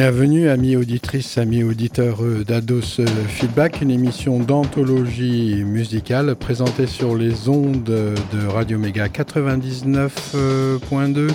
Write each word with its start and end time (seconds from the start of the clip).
Bienvenue, 0.00 0.48
amis 0.48 0.76
auditrices, 0.76 1.38
amis 1.38 1.64
auditeurs 1.64 2.22
d'Ados 2.46 3.00
Feedback, 3.26 3.80
une 3.80 3.90
émission 3.90 4.38
d'anthologie 4.38 5.64
musicale 5.64 6.36
présentée 6.36 6.86
sur 6.86 7.16
les 7.16 7.48
ondes 7.48 7.82
de 7.82 8.46
Radio 8.46 8.78
Méga 8.78 9.08
99.2 9.08 11.30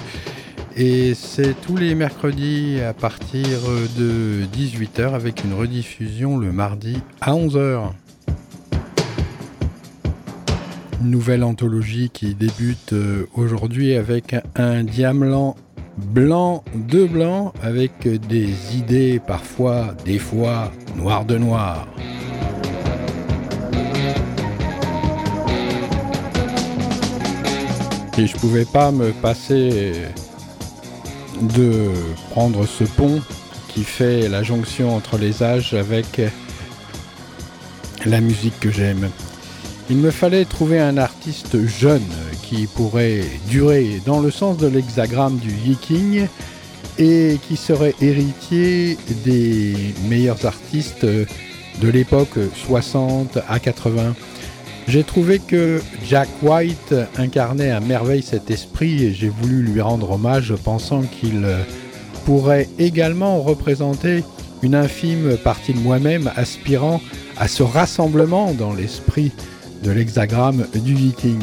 et 0.77 1.13
c'est 1.13 1.59
tous 1.61 1.75
les 1.75 1.93
mercredis 1.93 2.79
à 2.79 2.93
partir 2.93 3.43
de 3.99 4.45
18h 4.55 5.13
avec 5.13 5.43
une 5.43 5.55
rediffusion 5.55 6.37
le 6.37 6.53
mardi 6.53 7.01
à 7.19 7.33
11h. 7.33 7.91
Nouvelle 11.01 11.43
anthologie 11.43 12.09
qui 12.13 12.33
débute 12.33 12.95
aujourd'hui 13.35 13.95
avec 13.95 14.37
un 14.55 14.85
diamant 14.85 15.57
blanc 16.03 16.63
de 16.75 17.05
blanc 17.05 17.53
avec 17.61 18.07
des 18.27 18.75
idées 18.75 19.21
parfois, 19.25 19.95
des 20.05 20.19
fois, 20.19 20.71
noir 20.95 21.25
de 21.25 21.37
noir. 21.37 21.87
Et 28.17 28.27
je 28.27 28.37
pouvais 28.37 28.65
pas 28.65 28.91
me 28.91 29.11
passer 29.11 29.93
de 31.41 31.89
prendre 32.29 32.65
ce 32.67 32.83
pont 32.83 33.21
qui 33.69 33.83
fait 33.83 34.29
la 34.29 34.43
jonction 34.43 34.95
entre 34.95 35.17
les 35.17 35.41
âges 35.41 35.73
avec 35.73 36.21
la 38.05 38.21
musique 38.21 38.59
que 38.59 38.69
j'aime. 38.69 39.09
Il 39.89 39.97
me 39.97 40.11
fallait 40.11 40.45
trouver 40.45 40.79
un 40.79 40.97
artiste 40.97 41.65
jeune 41.65 42.01
qui 42.53 42.67
pourrait 42.67 43.21
durer 43.49 44.01
dans 44.05 44.19
le 44.19 44.29
sens 44.29 44.57
de 44.57 44.67
l'hexagramme 44.67 45.37
du 45.37 45.49
viking 45.49 46.27
et 46.99 47.39
qui 47.47 47.55
serait 47.55 47.95
héritier 48.01 48.97
des 49.25 49.73
meilleurs 50.07 50.45
artistes 50.45 51.05
de 51.05 51.89
l'époque 51.89 52.37
60 52.55 53.39
à 53.47 53.59
80. 53.59 54.15
J'ai 54.87 55.03
trouvé 55.03 55.39
que 55.39 55.81
Jack 56.07 56.27
White 56.41 56.93
incarnait 57.17 57.71
à 57.71 57.79
merveille 57.79 58.21
cet 58.21 58.51
esprit 58.51 59.03
et 59.03 59.13
j'ai 59.13 59.29
voulu 59.29 59.63
lui 59.63 59.81
rendre 59.81 60.11
hommage 60.11 60.53
pensant 60.63 61.01
qu'il 61.01 61.47
pourrait 62.25 62.69
également 62.77 63.41
représenter 63.41 64.23
une 64.61 64.75
infime 64.75 65.37
partie 65.37 65.73
de 65.73 65.79
moi-même 65.79 66.31
aspirant 66.35 67.01
à 67.37 67.47
ce 67.47 67.63
rassemblement 67.63 68.53
dans 68.53 68.73
l'esprit 68.73 69.31
de 69.83 69.91
l'hexagramme 69.91 70.67
du 70.75 70.93
viking. 70.93 71.39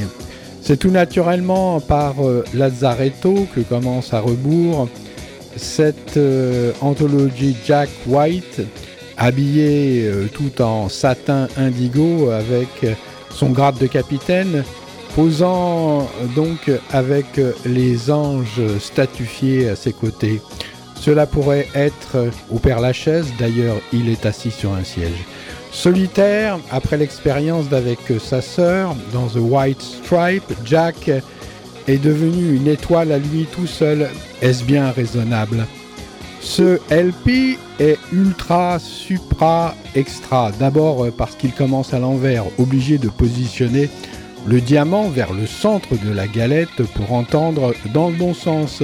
C'est 0.62 0.76
tout 0.76 0.90
naturellement 0.90 1.80
par 1.80 2.24
euh, 2.24 2.44
Lazzaretto 2.54 3.46
que 3.54 3.60
commence 3.60 4.12
à 4.12 4.20
rebours 4.20 4.88
cette 5.56 6.16
euh, 6.16 6.72
anthologie 6.80 7.56
Jack 7.66 7.88
White, 8.06 8.60
habillé 9.16 10.04
euh, 10.04 10.26
tout 10.32 10.62
en 10.62 10.88
satin 10.88 11.48
indigo 11.56 12.30
avec 12.30 12.68
son 13.30 13.50
grade 13.50 13.78
de 13.78 13.86
capitaine, 13.86 14.64
posant 15.16 16.08
donc 16.36 16.70
avec 16.92 17.40
les 17.66 18.10
anges 18.10 18.60
statufiés 18.78 19.68
à 19.68 19.76
ses 19.76 19.92
côtés. 19.92 20.40
Cela 20.94 21.26
pourrait 21.26 21.66
être 21.74 22.28
au 22.50 22.58
Père 22.58 22.80
Lachaise, 22.80 23.26
d'ailleurs 23.38 23.76
il 23.92 24.08
est 24.08 24.26
assis 24.26 24.50
sur 24.50 24.72
un 24.74 24.84
siège. 24.84 25.24
Solitaire, 25.72 26.58
après 26.70 26.96
l'expérience 26.96 27.68
d'avec 27.68 27.98
sa 28.18 28.42
sœur 28.42 28.94
dans 29.12 29.28
The 29.28 29.38
White 29.38 29.80
Stripe, 29.80 30.52
Jack 30.64 31.10
est 31.88 31.98
devenu 31.98 32.56
une 32.56 32.66
étoile 32.66 33.12
à 33.12 33.18
lui 33.18 33.46
tout 33.50 33.66
seul. 33.66 34.10
Est-ce 34.42 34.64
bien 34.64 34.90
raisonnable? 34.90 35.66
Ce 36.40 36.78
LP 36.90 37.58
est 37.78 37.98
ultra, 38.12 38.78
supra, 38.78 39.74
extra. 39.94 40.50
D'abord 40.58 41.06
parce 41.16 41.36
qu'il 41.36 41.52
commence 41.52 41.94
à 41.94 41.98
l'envers, 41.98 42.44
obligé 42.58 42.98
de 42.98 43.08
positionner 43.08 43.88
le 44.46 44.60
diamant 44.60 45.08
vers 45.08 45.32
le 45.32 45.46
centre 45.46 45.90
de 46.04 46.12
la 46.12 46.26
galette 46.26 46.82
pour 46.94 47.12
entendre 47.12 47.74
dans 47.92 48.08
le 48.08 48.16
bon 48.16 48.34
sens. 48.34 48.82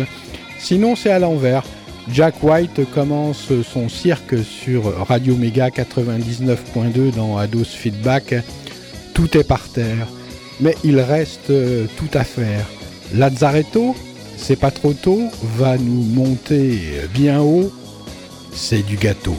Sinon 0.59 0.97
c'est 0.97 1.11
à 1.11 1.19
l'envers. 1.19 1.65
Jack 2.13 2.43
White 2.43 2.89
commence 2.95 3.49
son 3.63 3.89
cirque 3.89 4.37
sur 4.45 4.85
Radio 5.07 5.37
Mega 5.37 5.69
99.2 5.71 7.15
dans 7.15 7.37
Ados 7.37 7.69
Feedback. 7.69 8.35
Tout 9.13 9.37
est 9.37 9.45
par 9.45 9.69
terre, 9.69 10.07
mais 10.61 10.75
il 10.85 11.01
reste 11.01 11.53
tout 11.97 12.11
à 12.15 12.25
faire. 12.25 12.67
Lazzaretto, 13.15 13.97
c'est 14.37 14.57
pas 14.57 14.71
trop 14.71 14.93
tôt, 14.93 15.23
va 15.57 15.79
nous 15.79 16.03
monter 16.03 16.81
bien 17.13 17.41
haut. 17.41 17.73
C'est 18.53 18.85
du 18.85 18.97
gâteau. 18.97 19.37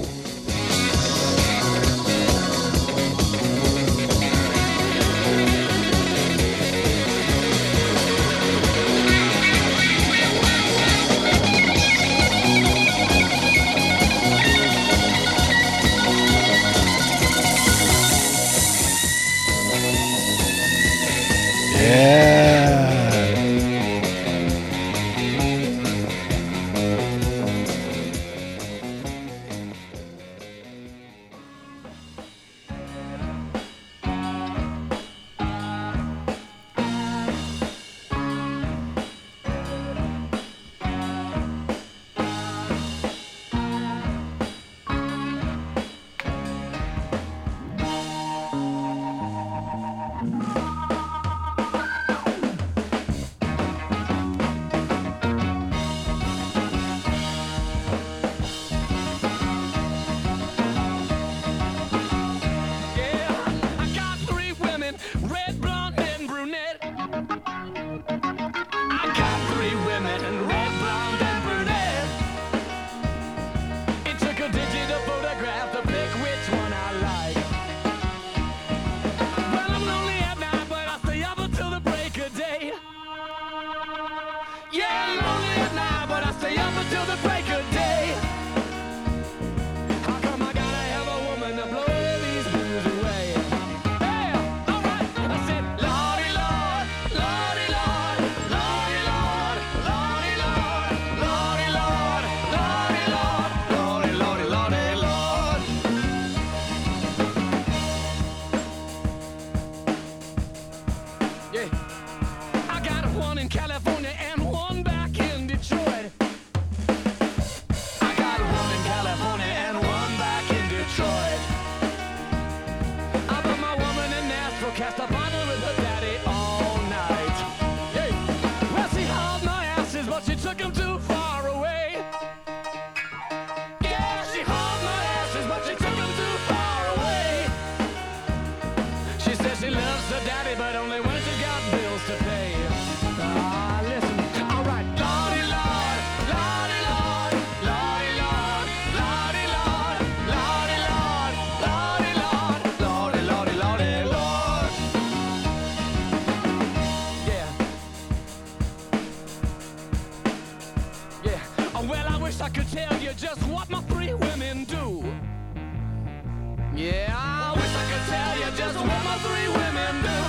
Just 168.73 168.79
what 168.79 169.03
my 169.03 169.17
three 169.19 169.47
women 169.47 170.01
do. 170.01 170.19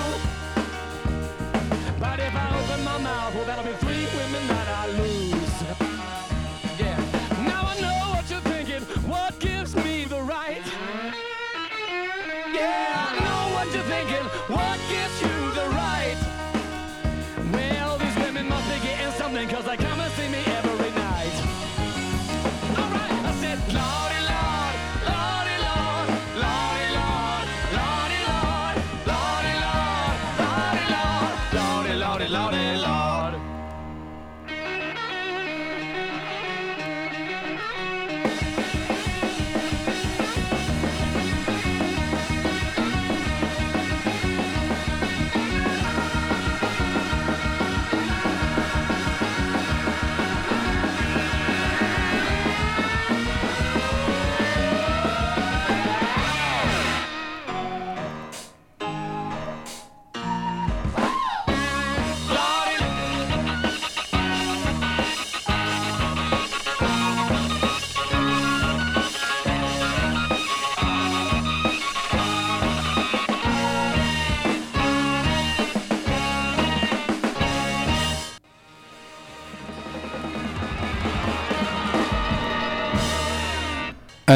But 1.99 2.19
if 2.19 2.33
I 2.33 2.47
open 2.59 2.83
my 2.85 2.97
mouth, 2.97 3.35
well, 3.35 3.45
that'll 3.45 3.65
be 3.65 3.73
three 3.73 4.05
women 4.17 4.47
that 4.47 4.67
I 4.67 4.87
lose. 4.97 5.28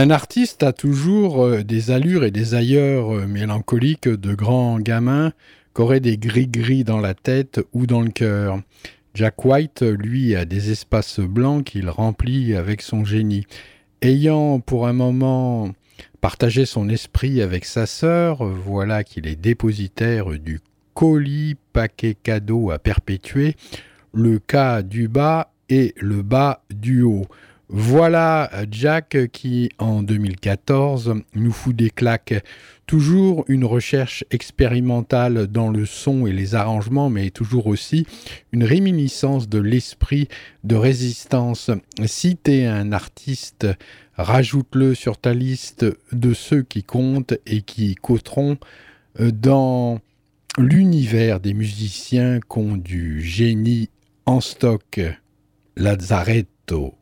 Un 0.04 0.10
artiste 0.10 0.64
a 0.64 0.74
toujours 0.74 1.46
euh, 1.46 1.64
des 1.64 1.90
allures 1.90 2.26
et 2.26 2.32
des 2.32 2.56
ailleurs 2.56 3.16
euh, 3.16 3.26
mélancoliques 3.26 4.10
de 4.10 4.36
grands 4.36 4.82
gamins 4.82 5.32
qu'auraient 5.72 6.02
des 6.02 6.18
gris-gris 6.18 6.84
dans 6.84 7.00
la 7.00 7.14
tête 7.14 7.62
ou 7.72 7.88
dans 7.88 8.02
le 8.02 8.10
cœur. 8.10 8.60
Jack 9.14 9.46
White, 9.46 9.82
lui, 9.82 10.36
a 10.36 10.44
des 10.44 10.72
espaces 10.72 11.22
blancs 11.22 11.64
qu'il 11.64 11.90
remplit 11.90 12.54
avec 12.54 12.82
son 12.82 13.06
génie. 13.06 13.46
Ayant 14.02 14.60
pour 14.60 14.88
un 14.88 14.92
moment 14.92 15.72
partagé 16.20 16.66
son 16.66 16.90
esprit 16.90 17.42
avec 17.42 17.64
sa 17.64 17.86
sœur, 17.86 18.44
voilà 18.44 19.06
qu'il 19.06 19.26
est 19.26 19.38
dépositaire 19.38 20.32
du 20.38 20.60
colis 20.96 21.56
paquet 21.72 22.18
cadeau 22.22 22.72
à 22.72 22.78
perpétuer, 22.78 23.56
le 24.14 24.40
cas 24.40 24.82
du 24.82 25.08
bas 25.08 25.54
et 25.70 25.96
le 25.98 26.24
bas 26.24 26.62
du 26.70 27.04
haut. 27.04 27.26
Voilà 27.76 28.52
Jack 28.70 29.18
qui, 29.32 29.72
en 29.80 30.04
2014, 30.04 31.16
nous 31.34 31.52
fout 31.52 31.76
des 31.76 31.90
claques. 31.90 32.46
Toujours 32.86 33.46
une 33.48 33.66
recherche 33.66 34.24
expérimentale 34.30 35.48
dans 35.48 35.72
le 35.72 35.88
son 35.88 36.28
et 36.28 36.34
les 36.34 36.54
arrangements, 36.54 37.10
mais 37.10 37.32
toujours 37.32 37.66
aussi 37.66 38.06
une 38.52 38.64
réminiscence 38.64 39.50
de 39.50 39.58
l'esprit 39.58 40.28
de 40.64 40.76
résistance. 40.76 41.72
Si 42.06 42.36
t'es 42.36 42.66
un 42.66 42.92
artiste, 42.92 43.66
rajoute-le 44.18 44.94
sur 44.94 45.18
ta 45.18 45.34
liste 45.34 45.84
de 46.12 46.36
ceux 46.36 46.62
qui 46.62 46.84
comptent 46.84 47.34
et 47.48 47.64
qui 47.64 47.96
coteront 47.96 48.60
dans 49.20 50.00
l'univers 50.60 51.40
des 51.40 51.56
musiciens 51.56 52.40
qui 52.40 52.60
ont 52.60 52.78
du 52.78 53.24
génie 53.24 53.90
en 54.28 54.42
stock. 54.42 55.02
Lazzaretto. 55.76 56.94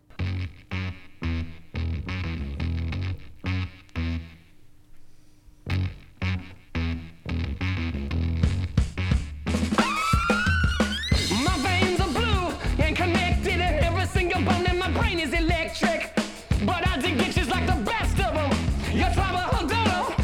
And 13.47 13.61
every 13.61 14.05
single 14.07 14.41
bone 14.41 14.65
in 14.65 14.77
my 14.77 14.91
brain 14.91 15.19
is 15.19 15.33
electric. 15.33 16.11
But 16.65 16.87
I 16.87 16.97
dig 16.99 17.17
bitches 17.17 17.49
like 17.49 17.65
the 17.65 17.81
best 17.83 18.19
of 18.19 18.33
them. 18.33 18.51
You 18.93 19.03
try 19.13 19.31
to 19.31 19.49
oh, 19.53 19.55
hold. 19.55 20.20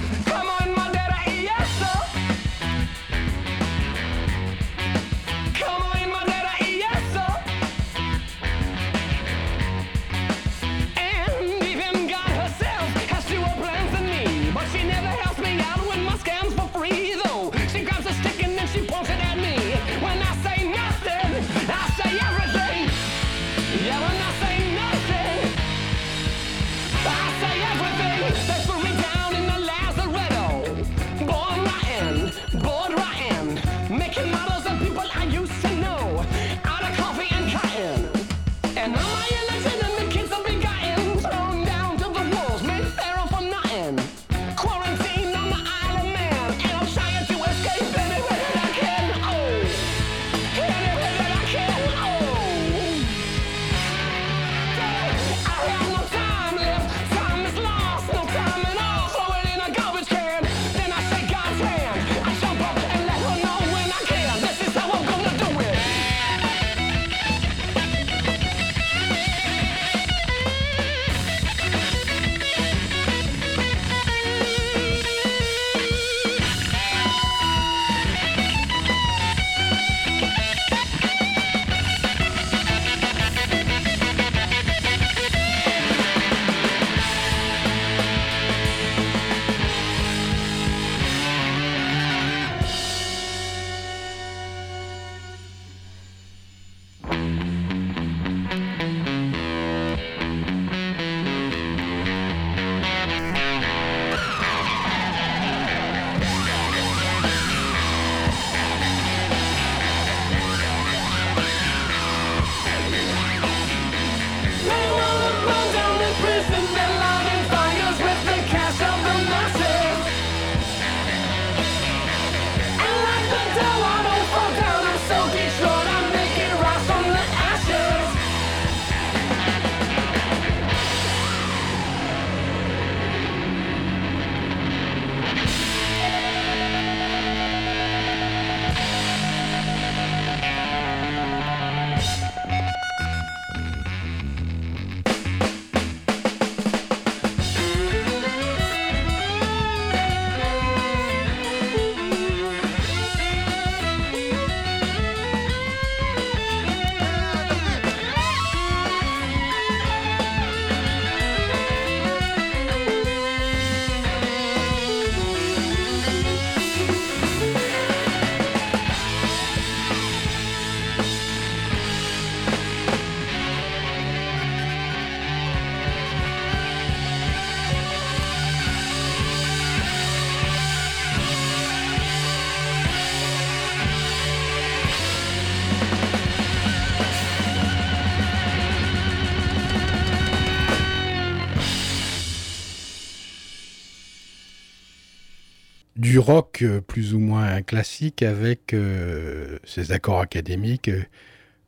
Euh, 196.63 196.81
plus 196.81 197.13
ou 197.13 197.19
moins 197.19 197.61
classique 197.61 198.23
avec 198.23 198.73
euh, 198.73 199.59
ses 199.63 199.91
accords 199.91 200.19
académiques, 200.19 200.89
euh, 200.89 201.03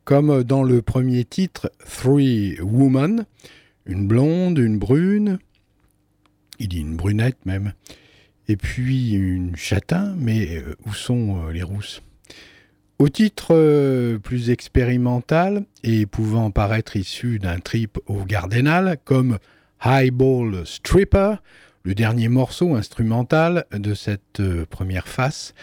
comme 0.04 0.42
dans 0.44 0.62
le 0.62 0.82
premier 0.82 1.24
titre, 1.24 1.70
Three 1.84 2.58
Women, 2.60 3.26
une 3.86 4.06
blonde, 4.06 4.58
une 4.58 4.78
brune, 4.78 5.38
il 6.58 6.68
dit 6.68 6.80
une 6.80 6.96
brunette 6.96 7.44
même, 7.46 7.72
et 8.48 8.56
puis 8.56 9.12
une 9.12 9.56
châtain, 9.56 10.14
mais 10.18 10.62
où 10.84 10.92
sont 10.92 11.46
les 11.48 11.62
rousses? 11.62 12.02
Au 12.98 13.08
titre 13.08 14.16
plus 14.18 14.50
expérimental 14.50 15.64
et 15.84 16.06
pouvant 16.06 16.50
paraître 16.50 16.96
issu 16.96 17.38
d'un 17.38 17.60
trip 17.60 17.98
au 18.06 18.24
Gardenal, 18.24 18.98
comme 19.04 19.38
Highball 19.80 20.66
Stripper, 20.66 21.36
le 21.82 21.94
dernier 21.94 22.28
morceau 22.28 22.74
instrumental 22.74 23.64
de 23.72 23.94
cette 23.94 24.40
euh, 24.40 24.66
première 24.68 25.08
face, 25.08 25.54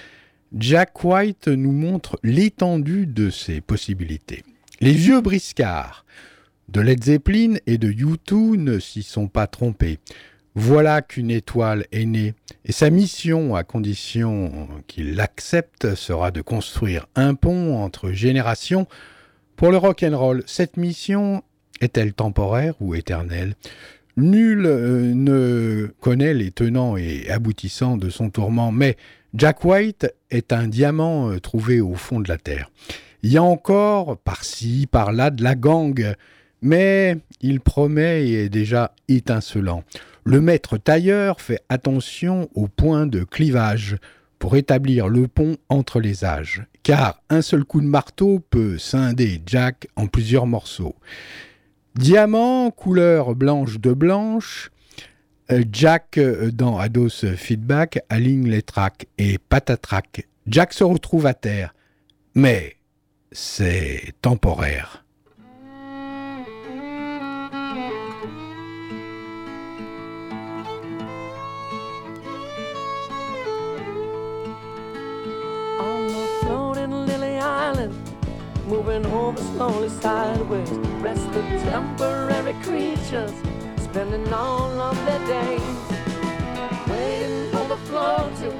Jack 0.56 1.04
White 1.04 1.48
nous 1.48 1.72
montre 1.72 2.20
l'étendue 2.24 3.06
de 3.06 3.30
ses 3.30 3.62
possibilités. 3.62 4.44
Les 4.80 4.94
vieux 4.94 5.22
briscards 5.22 6.06
de 6.70 6.82
Led 6.82 7.04
Zeppelin 7.04 7.56
et 7.66 7.78
de 7.78 7.92
U2 7.92 8.58
ne 8.58 8.80
s'y 8.80 9.04
sont 9.04 9.28
pas 9.28 9.48
trompés. 9.48 10.00
Voilà 10.56 11.02
qu'une 11.02 11.30
étoile 11.30 11.86
est 11.92 12.06
née, 12.06 12.34
et 12.66 12.72
sa 12.72 12.90
mission, 12.90 13.56
à 13.56 13.64
condition 13.64 14.68
qu'il 14.88 15.16
l'accepte, 15.16 15.94
sera 15.94 16.32
de 16.32 16.42
construire 16.42 17.06
un 17.16 17.36
pont 17.36 17.78
entre 17.78 18.12
générations 18.12 18.88
pour 19.56 19.70
le 19.70 19.78
rock 19.78 20.04
roll. 20.12 20.44
Cette 20.48 20.78
mission 20.78 21.44
est-elle 21.80 22.14
temporaire 22.14 22.74
ou 22.80 22.96
éternelle? 22.96 23.56
Nul 24.18 24.66
euh, 24.66 25.14
ne 25.14 25.92
connaît 26.02 26.34
les 26.34 26.50
tenants 26.50 26.98
et 26.98 27.30
aboutissants 27.30 27.98
de 27.98 28.10
son 28.10 28.32
tourment, 28.32 28.72
mais 28.72 28.98
Jack 29.36 29.64
White 29.64 30.12
est 30.32 30.52
un 30.54 30.68
diamant 30.68 31.30
euh, 31.30 31.40
trouvé 31.40 31.82
au 31.82 31.94
fond 31.94 32.20
de 32.20 32.28
la 32.28 32.40
terre. 32.40 32.72
Il 33.22 33.32
y 33.32 33.38
a 33.38 33.44
encore 33.44 34.18
par-ci, 34.18 34.88
par-là 34.90 35.30
de 35.30 35.44
la 35.44 35.54
gang, 35.54 36.16
mais 36.64 37.18
il 37.42 37.60
promet 37.60 38.28
et 38.28 38.46
est 38.46 38.50
déjà 38.50 38.96
étincelant. 39.08 39.84
Le 40.24 40.42
maître 40.42 40.78
tailleur 40.78 41.40
fait 41.40 41.62
attention 41.70 42.50
au 42.56 42.68
point 42.68 43.06
de 43.06 43.24
clivage 43.24 43.98
pour 44.40 44.56
établir 44.56 45.10
le 45.10 45.28
pont 45.28 45.58
entre 45.70 46.00
les 46.00 46.26
âges, 46.26 46.64
car 46.82 47.22
un 47.30 47.44
seul 47.44 47.66
coup 47.66 47.82
de 47.82 47.88
marteau 47.88 48.40
peut 48.50 48.80
scinder 48.80 49.42
Jack 49.46 49.88
en 49.96 50.08
plusieurs 50.08 50.48
morceaux. 50.48 50.96
Diamant, 51.98 52.70
couleur 52.70 53.34
blanche 53.34 53.80
de 53.80 53.92
blanche. 53.92 54.70
Euh, 55.52 55.64
Jack, 55.72 56.20
euh, 56.20 56.52
dans 56.52 56.78
Ados 56.78 57.26
Feedback, 57.36 58.00
aligne 58.10 58.48
les 58.48 58.62
tracks 58.62 59.08
et 59.18 59.40
patatrac. 59.40 60.28
Jack 60.46 60.74
se 60.74 60.84
retrouve 60.84 61.26
à 61.26 61.34
terre. 61.34 61.74
Mais 62.36 62.76
c'est 63.32 64.14
temporaire. 64.22 65.07
Moving 78.68 79.06
over 79.06 79.42
slowly 79.42 79.90
sideways. 79.90 80.70
Rest 81.02 81.32
the 81.32 81.42
temporary 81.72 82.54
creatures, 82.64 83.32
spending 83.78 84.32
all 84.34 84.80
of 84.82 84.96
their 85.06 85.20
days 85.28 85.62
waiting 86.90 87.50
for 87.52 87.66
the 87.68 87.78
floor 87.88 88.30
to 88.42 88.52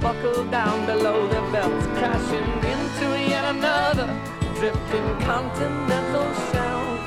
buckle 0.00 0.44
down 0.50 0.86
below 0.86 1.28
their 1.28 1.52
belts, 1.52 1.86
crashing 1.98 2.50
into 2.72 3.06
yet 3.28 3.44
another 3.54 4.08
drifting 4.54 5.08
continental 5.20 6.28
shelf. 6.50 7.00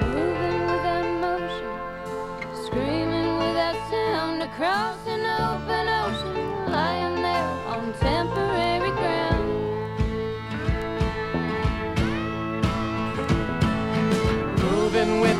Moving 0.00 0.62
without 0.70 1.08
motion, 1.26 1.72
screaming 2.64 3.36
without 3.38 3.90
sound 3.90 4.42
across 4.42 5.01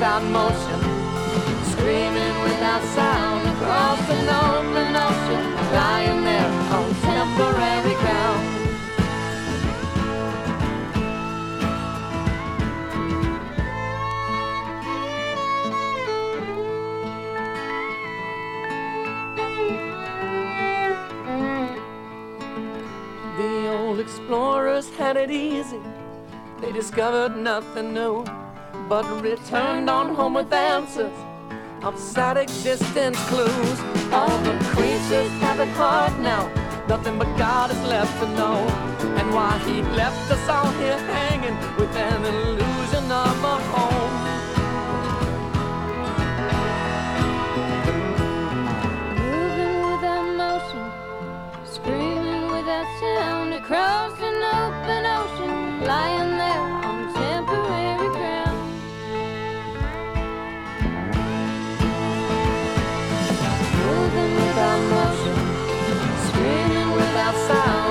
without 0.03 0.25
motion, 0.25 0.81
screaming 1.71 2.43
without 2.43 2.83
sound 2.93 3.47
across 3.55 4.01
an 4.11 4.29
open 4.29 4.97
ocean, 4.97 5.45
lying 5.73 6.25
there 6.25 6.51
on 6.75 6.93
temporary 7.03 7.95
ground. 8.03 8.49
The 23.39 23.69
old 23.79 24.01
explorers 24.01 24.91
had 24.97 25.17
it 25.17 25.31
easy. 25.31 25.81
They 26.61 26.73
discovered 26.73 27.37
nothing 27.37 27.95
new, 27.95 28.25
but 28.93 29.23
returned 29.23 29.89
on 29.89 30.15
home 30.15 30.35
with 30.35 30.53
answers 30.53 31.17
of 31.83 31.99
sad 31.99 32.37
existence 32.37 33.19
clues. 33.31 33.79
All 34.13 34.37
the 34.49 34.53
creatures 34.75 35.33
have 35.41 35.61
it 35.61 35.73
hard 35.81 36.13
now. 36.21 36.43
Nothing 36.89 37.17
but 37.19 37.35
God 37.39 37.71
is 37.71 37.83
left 37.85 38.15
to 38.21 38.29
know. 38.37 38.59
And 39.19 39.33
why 39.33 39.57
He 39.67 39.81
left 39.97 40.31
us 40.31 40.47
all 40.47 40.71
here 40.73 40.99
hanging 41.17 41.57
with 41.79 41.97
an 41.97 42.23
illusion 42.23 42.62
about 67.53 67.82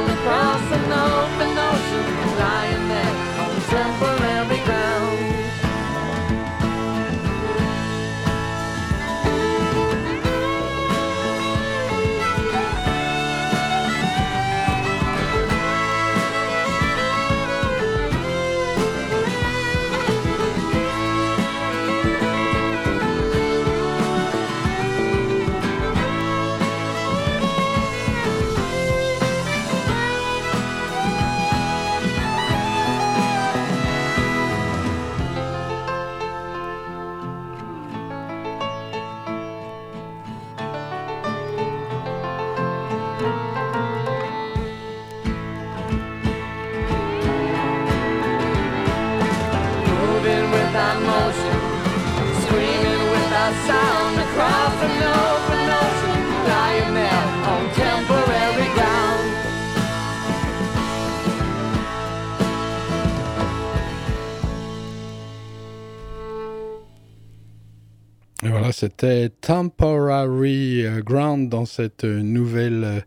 c'était 68.81 69.29
Temporary 69.29 70.83
Ground 71.05 71.49
dans 71.49 71.65
cette 71.65 72.03
nouvelle 72.03 73.05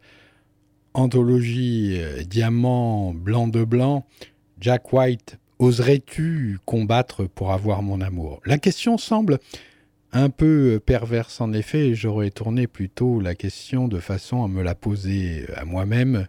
anthologie 0.93 1.97
euh, 2.01 2.23
Diamant 2.23 3.13
blanc 3.13 3.49
de 3.49 3.65
blanc. 3.65 4.07
Jack 4.61 4.93
White, 4.93 5.37
oserais-tu 5.59 6.61
combattre 6.65 7.25
pour 7.25 7.51
avoir 7.51 7.83
mon 7.83 8.01
amour? 8.03 8.41
La 8.47 8.59
question 8.59 8.99
semble 8.99 9.41
Un 10.17 10.31
peu 10.31 10.79
perverse 10.79 11.41
en 11.41 11.53
effet, 11.53 11.93
j'aurais 11.95 12.31
tourné 12.31 12.69
plutôt 12.69 13.19
la 13.19 13.35
question 13.35 13.89
de 13.89 13.99
façon 13.99 14.45
à 14.45 14.49
me 14.49 14.63
la 14.63 14.77
poser 14.77 15.45
à 15.57 15.65
moi-même, 15.65 16.29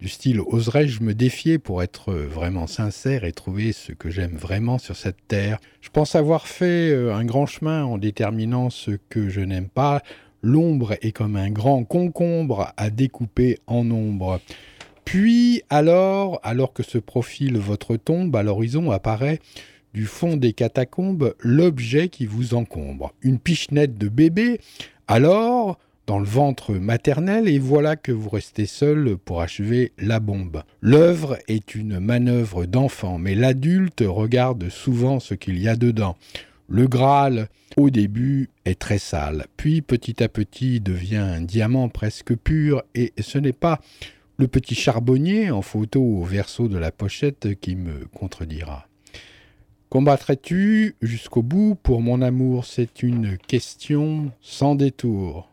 du 0.00 0.08
style 0.08 0.40
oserais-je 0.40 1.02
me 1.02 1.12
défier 1.12 1.58
pour 1.58 1.82
être 1.82 2.14
vraiment 2.14 2.66
sincère 2.66 3.24
et 3.24 3.32
trouver 3.32 3.72
ce 3.72 3.92
que 3.92 4.08
j'aime 4.08 4.36
vraiment 4.36 4.78
sur 4.78 4.96
cette 4.96 5.28
terre? 5.28 5.58
Je 5.82 5.90
pense 5.90 6.14
avoir 6.14 6.46
fait 6.46 6.90
euh, 6.90 7.14
un 7.14 7.26
grand 7.26 7.44
chemin 7.44 7.84
en 7.84 7.98
déterminant 7.98 8.70
ce 8.70 8.92
que 9.10 9.28
je 9.28 9.42
n'aime 9.42 9.68
pas. 9.68 10.00
L'ombre 10.40 10.94
est 11.02 11.12
comme 11.12 11.36
un 11.36 11.50
grand 11.50 11.84
concombre 11.84 12.72
à 12.78 12.88
découper 12.88 13.58
en 13.66 13.90
ombre. 13.90 14.40
Puis 15.04 15.62
alors, 15.68 16.40
alors 16.42 16.72
que 16.72 16.82
se 16.82 16.96
profile 16.96 17.58
votre 17.58 17.96
tombe, 17.96 18.34
à 18.34 18.42
l'horizon 18.42 18.90
apparaît 18.92 19.40
du 19.96 20.04
fond 20.04 20.36
des 20.36 20.52
catacombes 20.52 21.34
l'objet 21.40 22.10
qui 22.10 22.26
vous 22.26 22.52
encombre. 22.52 23.14
Une 23.22 23.38
pichenette 23.38 23.96
de 23.96 24.10
bébé, 24.10 24.60
alors 25.08 25.78
dans 26.06 26.18
le 26.18 26.26
ventre 26.26 26.74
maternel, 26.74 27.48
et 27.48 27.58
voilà 27.58 27.96
que 27.96 28.12
vous 28.12 28.28
restez 28.28 28.66
seul 28.66 29.16
pour 29.16 29.40
achever 29.40 29.92
la 29.96 30.20
bombe. 30.20 30.62
L'œuvre 30.82 31.38
est 31.48 31.74
une 31.74 31.98
manœuvre 31.98 32.66
d'enfant, 32.66 33.16
mais 33.16 33.34
l'adulte 33.34 34.04
regarde 34.06 34.68
souvent 34.68 35.18
ce 35.18 35.32
qu'il 35.32 35.58
y 35.58 35.66
a 35.66 35.76
dedans. 35.76 36.18
Le 36.68 36.86
Graal, 36.86 37.48
au 37.78 37.88
début, 37.88 38.50
est 38.66 38.78
très 38.78 38.98
sale, 38.98 39.46
puis 39.56 39.80
petit 39.80 40.22
à 40.22 40.28
petit 40.28 40.78
devient 40.78 41.16
un 41.16 41.40
diamant 41.40 41.88
presque 41.88 42.36
pur, 42.36 42.82
et 42.94 43.14
ce 43.18 43.38
n'est 43.38 43.54
pas 43.54 43.80
le 44.36 44.46
petit 44.46 44.74
charbonnier 44.74 45.50
en 45.50 45.62
photo 45.62 46.02
au 46.02 46.22
verso 46.22 46.68
de 46.68 46.76
la 46.76 46.92
pochette 46.92 47.58
qui 47.58 47.76
me 47.76 48.04
contredira. 48.14 48.86
Combattrais-tu 49.96 50.94
jusqu'au 51.00 51.40
bout? 51.40 51.74
Pour 51.82 52.02
mon 52.02 52.20
amour 52.20 52.66
C'est 52.66 53.02
une 53.02 53.38
question 53.38 54.30
sans 54.42 54.74
détour. 54.74 55.48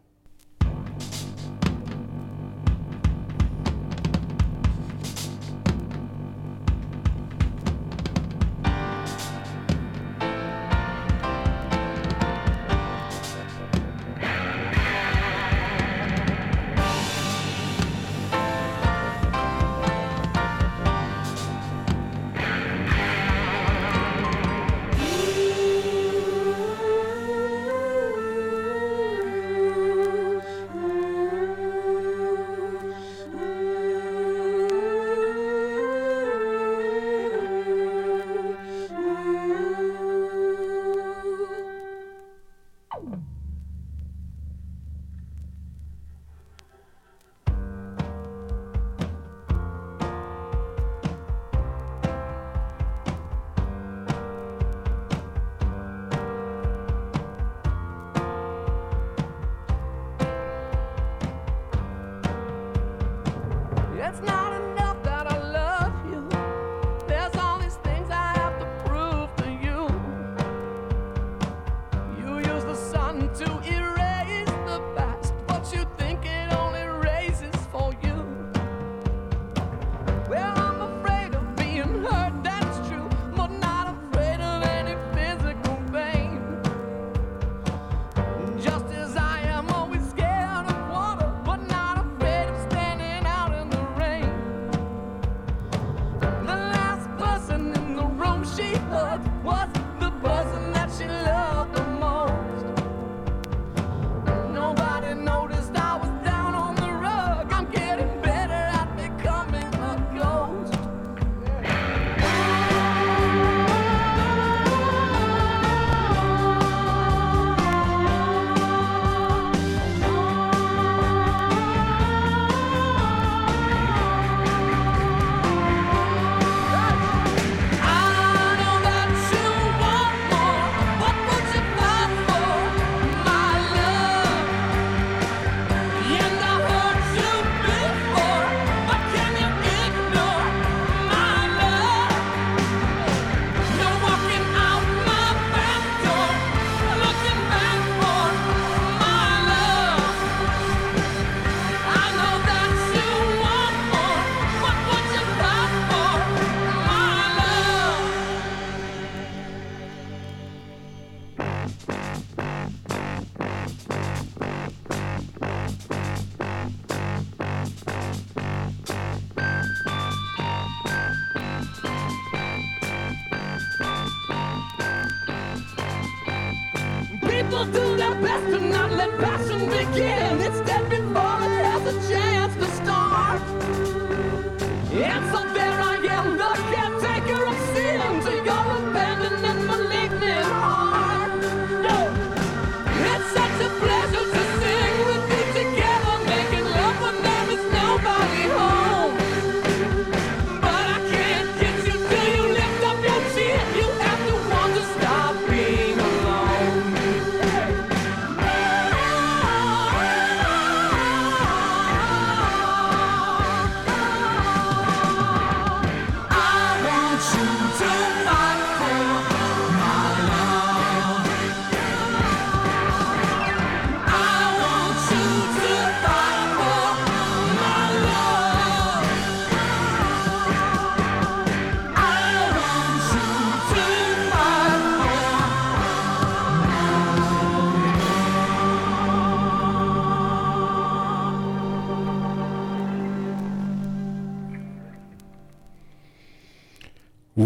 that 179.04 179.20
passion 179.20 179.60
begin. 179.66 180.42
It's 180.42 180.60
dead 180.62 180.90
before 180.90 181.44
it 181.44 181.66
has 181.66 181.86
a 181.94 182.10
chance. 182.10 182.33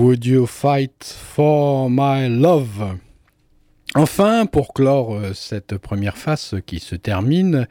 Would 0.08 0.24
You 0.24 0.46
Fight 0.46 1.04
for 1.04 1.90
My 1.90 2.30
Love? 2.30 2.98
Enfin, 3.94 4.46
pour 4.46 4.74
clore 4.74 5.14
euh, 5.14 5.34
cette 5.34 5.78
première 5.78 6.18
face 6.18 6.56
qui 6.66 6.80
se 6.80 6.96
termine 6.96 7.68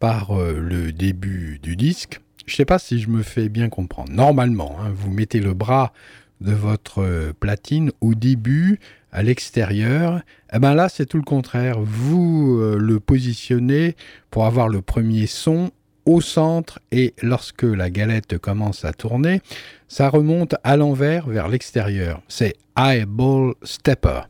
par 0.00 0.36
euh, 0.36 0.58
le 0.58 0.90
début 0.90 1.60
du 1.62 1.76
disque, 1.76 2.20
je 2.44 2.54
ne 2.54 2.56
sais 2.56 2.64
pas 2.64 2.80
si 2.80 2.98
je 2.98 3.08
me 3.08 3.22
fais 3.22 3.48
bien 3.48 3.68
comprendre. 3.68 4.10
Normalement, 4.10 4.76
hein, 4.80 4.90
vous 4.92 5.12
mettez 5.12 5.38
le 5.38 5.54
bras 5.54 5.92
de 6.40 6.50
votre 6.50 7.04
euh, 7.04 7.32
platine 7.38 7.92
au 8.00 8.16
début, 8.16 8.80
à 9.12 9.22
l'extérieur. 9.22 10.22
Eh 10.52 10.58
ben 10.58 10.74
là, 10.74 10.88
c'est 10.88 11.06
tout 11.06 11.18
le 11.18 11.22
contraire. 11.22 11.78
Vous 11.78 12.58
le 12.60 12.98
positionnez 12.98 13.94
pour 14.32 14.44
avoir 14.44 14.68
le 14.68 14.82
premier 14.82 15.28
son 15.28 15.70
au 16.06 16.20
centre 16.20 16.78
et 16.92 17.14
lorsque 17.22 17.64
la 17.64 17.90
galette 17.90 18.38
commence 18.38 18.84
à 18.84 18.92
tourner, 18.92 19.42
ça 19.88 20.08
remonte 20.08 20.54
à 20.64 20.76
l'envers 20.76 21.28
vers 21.28 21.48
l'extérieur. 21.48 22.22
C'est 22.28 22.54
Eyeball 22.78 23.54
Stepper. 23.62 24.22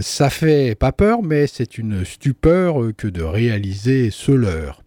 Ça 0.00 0.30
fait 0.30 0.74
pas 0.74 0.92
peur, 0.92 1.22
mais 1.22 1.46
c'est 1.46 1.78
une 1.78 2.04
stupeur 2.04 2.76
que 2.96 3.06
de 3.06 3.22
réaliser 3.22 4.10
ce 4.10 4.32
leurre. 4.32 4.82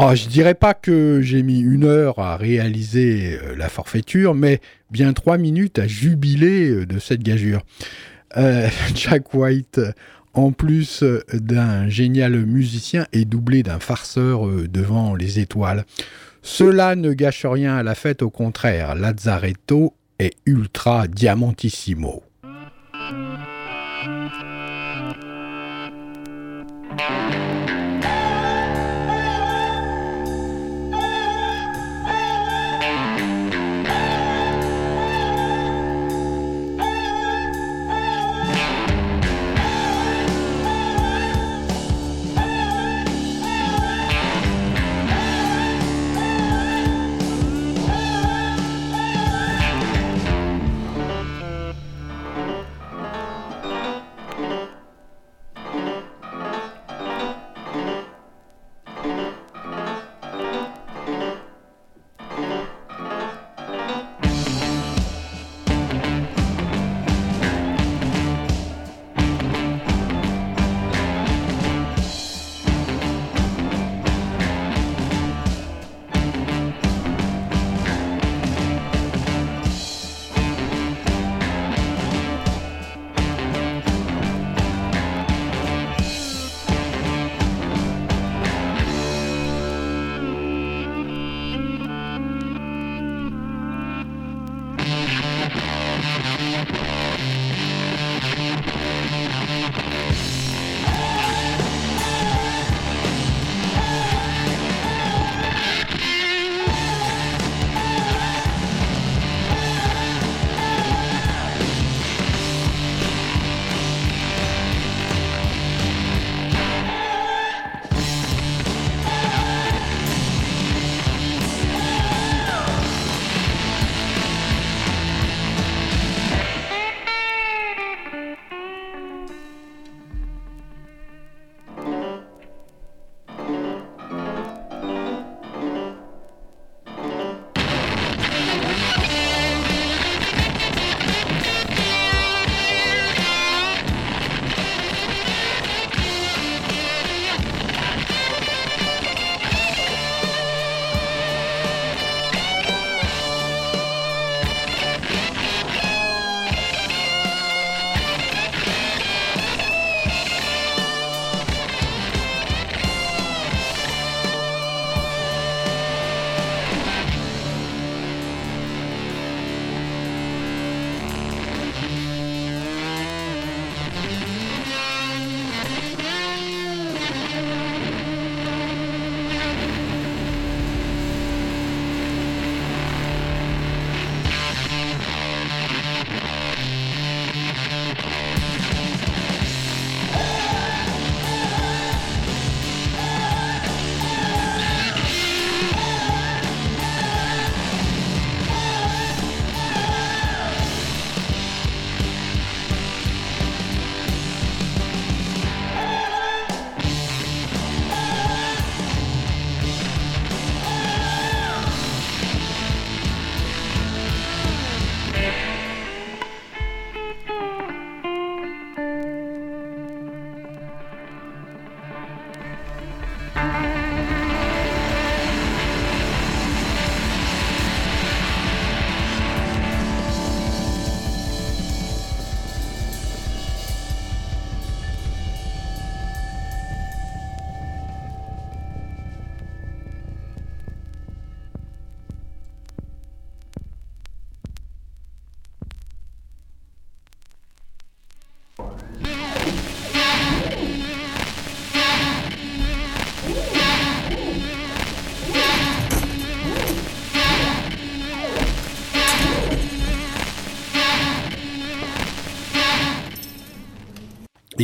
Oh, 0.00 0.14
je 0.14 0.28
dirais 0.28 0.54
pas 0.54 0.74
que 0.74 1.20
j'ai 1.22 1.42
mis 1.42 1.58
une 1.58 1.82
heure 1.82 2.20
à 2.20 2.36
réaliser 2.36 3.36
euh, 3.42 3.56
la 3.56 3.68
forfaiture, 3.68 4.32
mais 4.32 4.60
bien 4.92 5.12
trois 5.12 5.38
minutes 5.38 5.80
à 5.80 5.88
jubiler 5.88 6.70
euh, 6.70 6.86
de 6.86 7.00
cette 7.00 7.20
gageure. 7.24 7.62
Euh, 8.36 8.68
Jack 8.94 9.34
White 9.34 9.80
en 10.38 10.52
plus 10.52 11.02
euh, 11.02 11.22
d'un 11.32 11.88
génial 11.88 12.46
musicien 12.46 13.06
et 13.12 13.24
doublé 13.24 13.62
d'un 13.62 13.80
farceur 13.80 14.46
euh, 14.46 14.68
devant 14.68 15.14
les 15.14 15.40
étoiles. 15.40 15.84
Cela 16.42 16.96
ne 16.96 17.12
gâche 17.12 17.44
rien 17.44 17.76
à 17.76 17.82
la 17.82 17.94
fête, 17.94 18.22
au 18.22 18.30
contraire, 18.30 18.94
Lazzaretto 18.94 19.94
est 20.18 20.34
ultra 20.46 21.08
diamantissimo. 21.08 22.22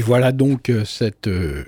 Voilà 0.05 0.33
donc 0.33 0.69
euh, 0.69 0.85
cette 0.85 1.29
euh, 1.29 1.65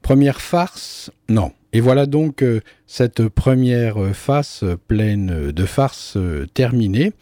première 0.00 0.40
farce. 0.40 1.10
Non. 1.28 1.52
Et 1.72 1.80
voilà 1.80 2.06
donc 2.06 2.42
euh, 2.42 2.60
cette 2.86 3.28
première 3.28 4.14
face 4.14 4.64
pleine 4.88 5.52
de 5.52 5.64
farces 5.66 6.16
terminée. 6.54 7.12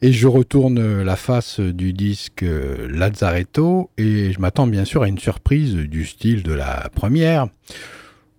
Et 0.00 0.12
je 0.12 0.28
retourne 0.28 1.02
la 1.02 1.16
face 1.16 1.58
du 1.58 1.92
disque 1.92 2.44
Lazzaretto 2.88 3.90
et 3.98 4.32
je 4.32 4.38
m'attends 4.38 4.68
bien 4.68 4.84
sûr 4.84 5.02
à 5.02 5.08
une 5.08 5.18
surprise 5.18 5.74
du 5.74 6.04
style 6.04 6.44
de 6.44 6.52
la 6.52 6.88
première. 6.94 7.48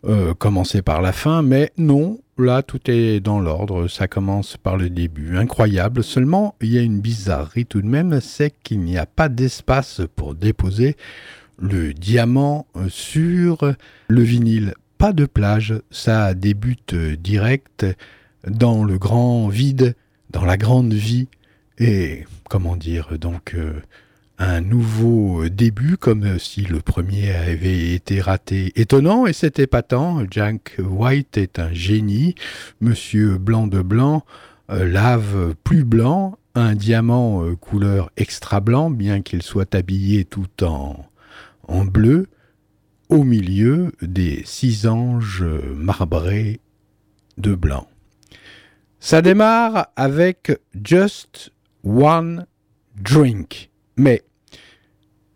Euh, 0.06 0.34
commencer 0.34 0.82
par 0.82 1.02
la 1.02 1.12
fin, 1.12 1.42
mais 1.42 1.74
non, 1.78 2.20
là 2.42 2.64
tout 2.64 2.90
est 2.90 3.20
dans 3.20 3.40
l'ordre, 3.40 3.88
ça 3.88 4.08
commence 4.08 4.58
par 4.58 4.78
le 4.78 4.90
début. 4.90 5.38
Incroyable, 5.38 6.04
seulement 6.04 6.56
il 6.62 6.72
y 6.72 6.78
a 6.78 6.82
une 6.82 7.02
bizarrerie 7.02 7.66
tout 7.66 7.82
de 7.82 7.88
même, 7.88 8.20
c'est 8.22 8.54
qu'il 8.64 8.80
n'y 8.80 8.98
a 8.98 9.06
pas 9.06 9.30
d'espace 9.30 10.02
pour 10.16 10.36
déposer 10.36 10.96
le 11.60 11.94
diamant 11.94 12.66
euh, 12.76 12.88
sur 12.90 13.74
le 14.08 14.22
vinyle. 14.22 14.74
Pas 14.98 15.14
de 15.14 15.26
plage, 15.26 15.76
ça 15.92 16.34
débute 16.34 16.96
direct 16.96 17.86
dans 18.48 18.84
le 18.84 18.98
grand 18.98 19.48
vide, 19.48 19.96
dans 20.32 20.46
la 20.46 20.58
grande 20.58 20.94
vie, 20.94 21.28
et 21.78 22.26
comment 22.50 22.76
dire, 22.76 23.18
donc 23.20 23.54
euh, 23.56 23.82
un 24.40 24.62
nouveau 24.62 25.50
début, 25.50 25.98
comme 25.98 26.40
si 26.40 26.62
le 26.62 26.80
premier 26.80 27.32
avait 27.36 27.94
été 27.94 28.22
raté. 28.22 28.72
Étonnant, 28.76 29.28
et 29.28 29.34
c'est 29.34 29.60
épatant, 29.60 30.24
Jack 30.32 30.78
White 30.80 31.38
est 31.38 31.60
un 31.60 31.74
génie, 31.74 32.36
Monsieur 32.80 33.38
Blanc 33.38 33.68
de 33.68 33.82
Blanc 33.82 34.24
euh, 34.72 34.88
lave 34.88 35.56
plus 35.64 35.84
blanc, 35.84 36.38
un 36.54 36.76
diamant 36.76 37.44
euh, 37.44 37.56
couleur 37.56 38.12
extra 38.18 38.60
blanc, 38.60 38.90
bien 38.92 39.22
qu'il 39.22 39.42
soit 39.42 39.74
habillé 39.76 40.26
tout 40.26 40.64
en, 40.64 41.06
en 41.68 41.86
bleu, 41.86 42.28
au 43.10 43.24
milieu 43.24 43.92
des 44.02 44.44
six 44.46 44.86
anges 44.86 45.44
marbrés 45.76 46.60
de 47.38 47.56
blanc. 47.56 47.88
Ça 49.00 49.22
démarre 49.22 49.88
avec 49.96 50.52
Just 50.84 51.52
One 51.84 52.46
Drink. 52.96 53.72
Mais 53.96 54.24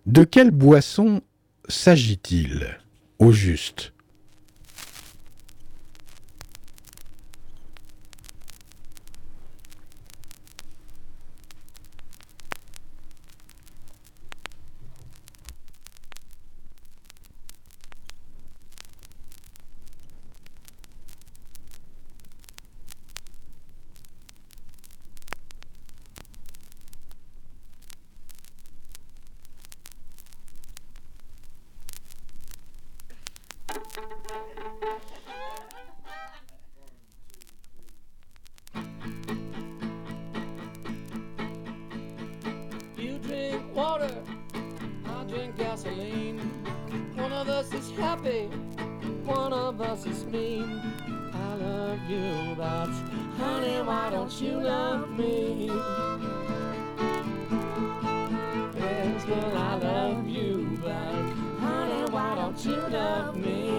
de 0.06 0.24
quelle 0.24 0.52
boisson 0.52 1.22
s'agit-il 1.68 2.78
au 3.20 3.32
juste? 3.32 3.93
out 62.54 62.66
you 62.66 62.76
love 62.90 63.36
me? 63.36 63.73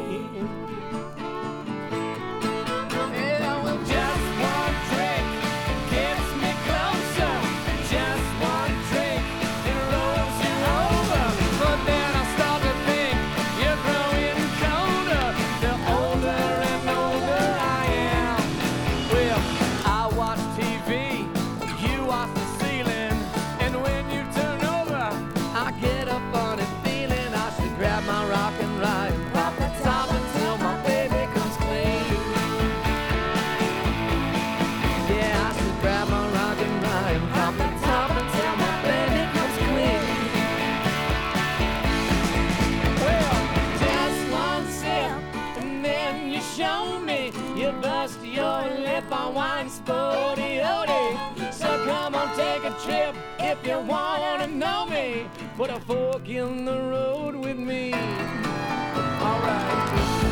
Put 55.57 55.71
a 55.71 55.79
fork 55.79 56.29
in 56.29 56.65
the 56.65 56.77
road 56.77 57.37
with 57.37 57.57
me. 57.57 57.93
All 57.93 59.41
right. 59.41 60.24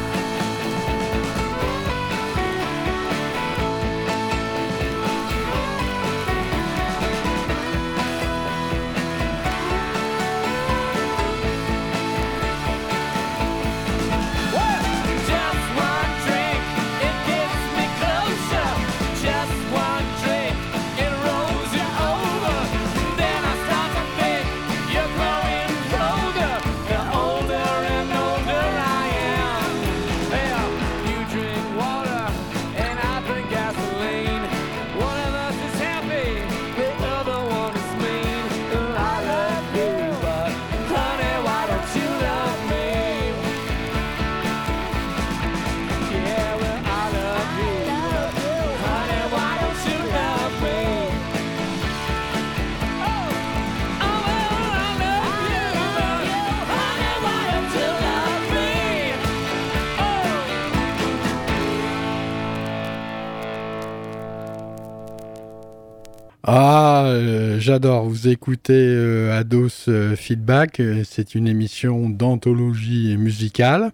J'adore. 67.73 68.05
Vous 68.05 68.29
écoutez 68.29 68.75
euh, 68.75 69.35
Ados 69.35 69.87
euh, 69.89 70.15
Feedback. 70.15 70.79
Euh, 70.79 71.05
c'est 71.09 71.35
une 71.35 71.49
émission 71.49 72.11
d'anthologie 72.11 73.17
musicale. 73.17 73.93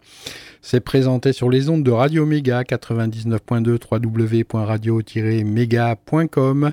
C'est 0.62 0.81
présenté 0.81 1.33
sur 1.33 1.49
les 1.49 1.69
ondes 1.69 1.85
de 1.85 1.93
Radio 1.93 2.27
Méga 2.27 2.64
99.2 2.64 3.79
www.radio-méga.com 3.88 6.73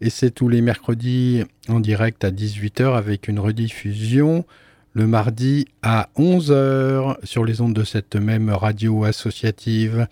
et 0.00 0.10
c'est 0.10 0.30
tous 0.30 0.48
les 0.48 0.60
mercredis 0.60 1.42
en 1.68 1.80
direct 1.80 2.22
à 2.22 2.30
18h 2.30 2.96
avec 2.96 3.26
une 3.26 3.40
rediffusion 3.40 4.44
le 4.92 5.08
mardi 5.08 5.66
à 5.82 6.08
11h 6.16 7.16
sur 7.24 7.44
les 7.44 7.62
ondes 7.62 7.74
de 7.74 7.82
cette 7.82 8.14
même 8.14 8.50
radio 8.50 9.02
associative. 9.02 10.06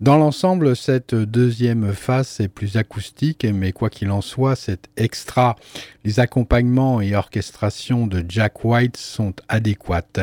Dans 0.00 0.16
l'ensemble, 0.16 0.76
cette 0.76 1.16
deuxième 1.16 1.92
phase 1.92 2.38
est 2.38 2.46
plus 2.46 2.76
acoustique, 2.76 3.44
mais 3.52 3.72
quoi 3.72 3.90
qu'il 3.90 4.12
en 4.12 4.20
soit, 4.20 4.54
c'est 4.54 4.88
extra. 4.96 5.56
Les 6.04 6.20
accompagnements 6.20 7.00
et 7.00 7.16
orchestrations 7.16 8.06
de 8.06 8.24
Jack 8.28 8.64
White 8.64 8.96
sont 8.96 9.34
adéquates. 9.48 10.20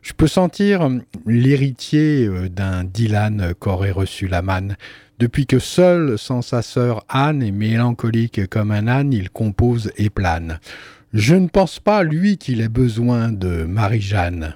Je 0.00 0.14
peux 0.14 0.26
sentir 0.26 0.88
l'héritier 1.26 2.26
euh, 2.26 2.48
d'un 2.48 2.82
Dylan 2.82 3.52
qu'aurait 3.58 3.90
reçu 3.90 4.26
la 4.26 4.40
manne. 4.40 4.78
Depuis 5.18 5.44
que 5.44 5.58
seul, 5.58 6.18
sans 6.18 6.40
sa 6.40 6.62
sœur 6.62 7.04
Anne, 7.10 7.42
est 7.42 7.50
mélancolique 7.50 8.46
comme 8.48 8.70
un 8.70 8.88
âne, 8.88 9.12
il 9.12 9.28
compose 9.28 9.92
et 9.98 10.08
plane. 10.08 10.60
Je 11.12 11.34
ne 11.34 11.48
pense 11.48 11.78
pas, 11.78 12.04
lui, 12.04 12.38
qu'il 12.38 12.62
ait 12.62 12.70
besoin 12.70 13.30
de 13.30 13.64
Marie-Jeanne. 13.64 14.54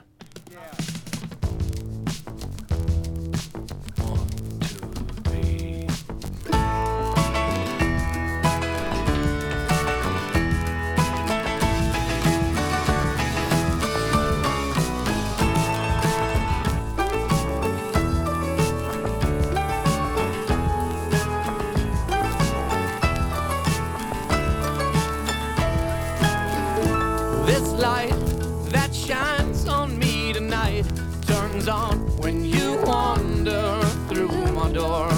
turns 31.64 31.68
on 31.68 31.98
when 32.18 32.44
you 32.44 32.78
wander 32.84 33.80
through 34.08 34.28
my 34.52 34.70
door. 34.70 35.08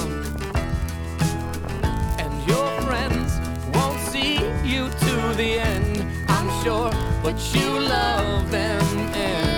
And 2.19 2.49
your 2.49 2.81
friends 2.83 3.33
won't 3.75 4.01
see 4.01 4.35
you 4.65 4.89
to 4.89 5.35
the 5.37 5.59
end, 5.59 6.07
I'm 6.29 6.49
sure, 6.63 6.91
but 7.23 7.37
you 7.55 7.81
love 7.81 8.51
them. 8.51 9.56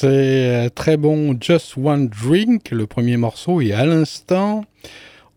C'est 0.00 0.06
euh, 0.06 0.68
très 0.70 0.96
bon 0.96 1.36
Just 1.38 1.76
One 1.76 2.08
Drink, 2.08 2.70
le 2.70 2.86
premier 2.86 3.18
morceau, 3.18 3.60
et 3.60 3.74
à 3.74 3.84
l'instant 3.84 4.64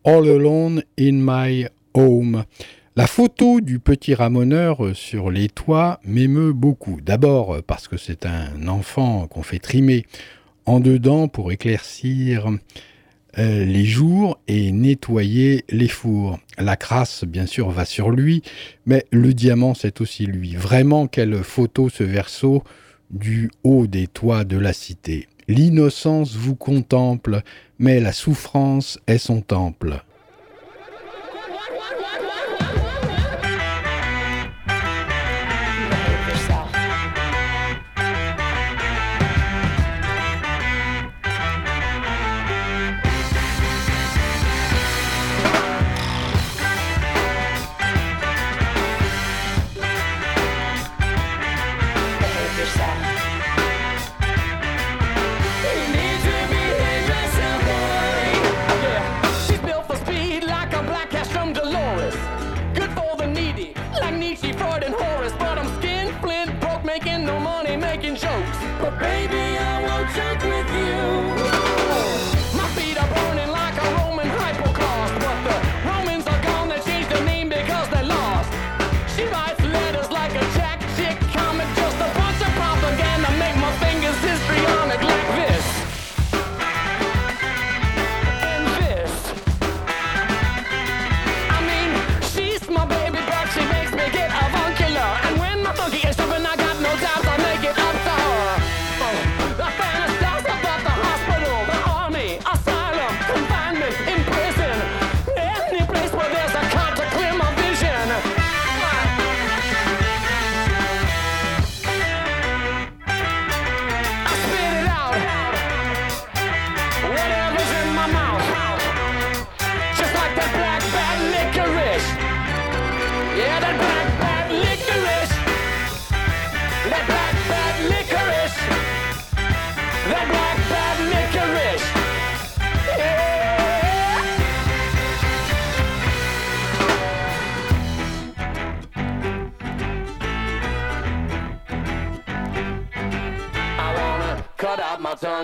All 0.05 0.25
Alone 0.25 0.83
in 0.97 1.17
My 1.19 1.67
Home. 1.93 2.45
La 2.95 3.05
photo 3.05 3.59
du 3.59 3.79
petit 3.79 4.13
ramoneur 4.13 4.95
sur 4.95 5.31
les 5.31 5.49
toits 5.49 5.99
m'émeut 6.05 6.53
beaucoup. 6.53 7.01
D'abord 7.01 7.61
parce 7.67 7.89
que 7.89 7.97
c'est 7.97 8.25
un 8.25 8.69
enfant 8.69 9.27
qu'on 9.27 9.43
fait 9.43 9.59
trimer 9.59 10.05
en 10.65 10.79
dedans 10.79 11.27
pour 11.27 11.51
éclaircir 11.51 12.47
euh, 13.39 13.65
les 13.65 13.83
jours 13.83 14.39
et 14.47 14.71
nettoyer 14.71 15.65
les 15.67 15.89
fours. 15.89 16.39
La 16.57 16.77
crasse, 16.77 17.25
bien 17.25 17.47
sûr, 17.47 17.69
va 17.69 17.83
sur 17.83 18.11
lui, 18.11 18.43
mais 18.85 19.05
le 19.11 19.33
diamant, 19.33 19.73
c'est 19.73 19.99
aussi 19.99 20.25
lui. 20.25 20.55
Vraiment, 20.55 21.07
quelle 21.07 21.43
photo 21.43 21.89
ce 21.89 22.05
verso 22.05 22.63
du 23.13 23.51
haut 23.63 23.87
des 23.87 24.07
toits 24.07 24.43
de 24.43 24.57
la 24.57 24.73
cité. 24.73 25.27
L'innocence 25.47 26.35
vous 26.35 26.55
contemple, 26.55 27.41
mais 27.79 27.99
la 27.99 28.11
souffrance 28.11 28.99
est 29.07 29.17
son 29.17 29.41
temple. 29.41 30.03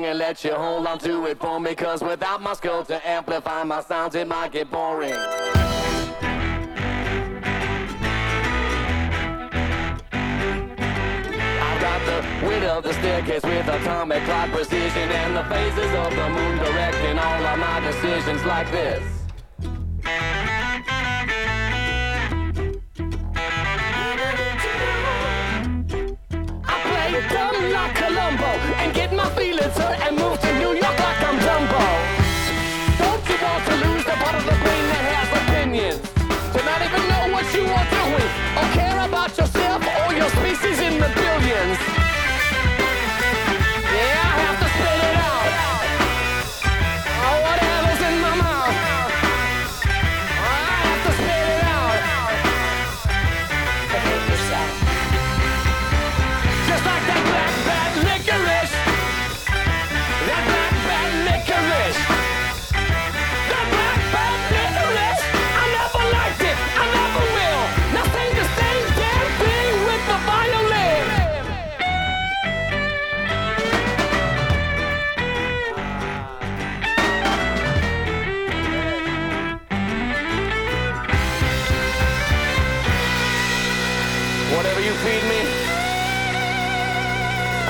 And 0.10 0.18
let 0.18 0.44
you 0.44 0.54
hold 0.56 0.88
on 0.88 0.98
to 0.98 1.26
it 1.28 1.40
for 1.40 1.60
me 1.60 1.76
Cause 1.76 2.02
without 2.02 2.42
my 2.42 2.54
skull 2.54 2.84
to 2.86 3.08
amplify 3.08 3.64
my 3.64 3.82
sounds 3.82 4.16
it 4.16 4.28
might 4.28 4.52
get 4.52 4.72
boring. 4.72 5.16
Width 12.42 12.64
of 12.66 12.84
the 12.84 12.94
staircase 12.94 13.44
with 13.44 13.68
atomic 13.68 14.24
clock 14.24 14.50
precision 14.52 15.10
And 15.12 15.36
the 15.36 15.44
phases 15.44 15.94
of 15.94 16.16
the 16.16 16.30
moon 16.30 16.58
directing 16.58 17.20
all 17.20 17.46
of 17.46 17.60
my 17.60 17.80
decisions 17.82 18.44
like 18.46 18.72
this. 18.72 19.04
I 26.66 26.76
play 26.88 27.12
dumb 27.30 27.72
like 27.74 27.96
Columbo 27.96 28.49
my 29.70 29.76
feelings 29.76 29.78
hurt 29.78 30.08
and 30.08 30.18
move 30.18 30.29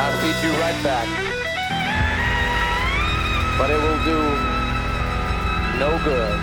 I'll 0.01 0.17
feed 0.21 0.47
you 0.47 0.51
right 0.63 0.81
back. 0.81 1.07
But 3.57 3.69
it 3.69 3.79
will 3.83 4.01
do 4.05 4.19
no 5.77 5.99
good. 6.05 6.39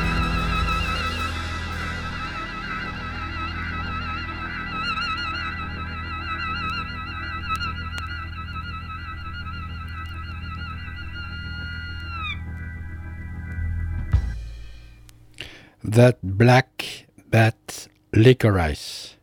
That 15.82 16.18
Black 16.22 17.06
Bat 17.30 17.88
Licorice. 18.12 19.15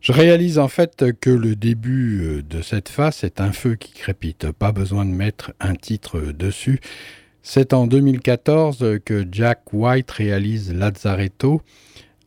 Je 0.00 0.12
réalise 0.12 0.58
en 0.58 0.68
fait 0.68 1.04
que 1.20 1.30
le 1.30 1.56
début 1.56 2.22
euh, 2.22 2.42
de 2.42 2.62
cette 2.62 2.88
face 2.88 3.24
est 3.24 3.40
un 3.40 3.52
feu 3.52 3.74
qui 3.74 3.92
crépite. 3.92 4.50
Pas 4.52 4.72
besoin 4.72 5.04
de 5.04 5.10
mettre 5.10 5.52
un 5.60 5.74
titre 5.74 6.20
dessus. 6.32 6.80
C'est 7.42 7.72
en 7.72 7.86
2014 7.86 8.98
que 9.04 9.26
Jack 9.30 9.72
White 9.72 10.10
réalise 10.10 10.74
Lazzaretto, 10.74 11.62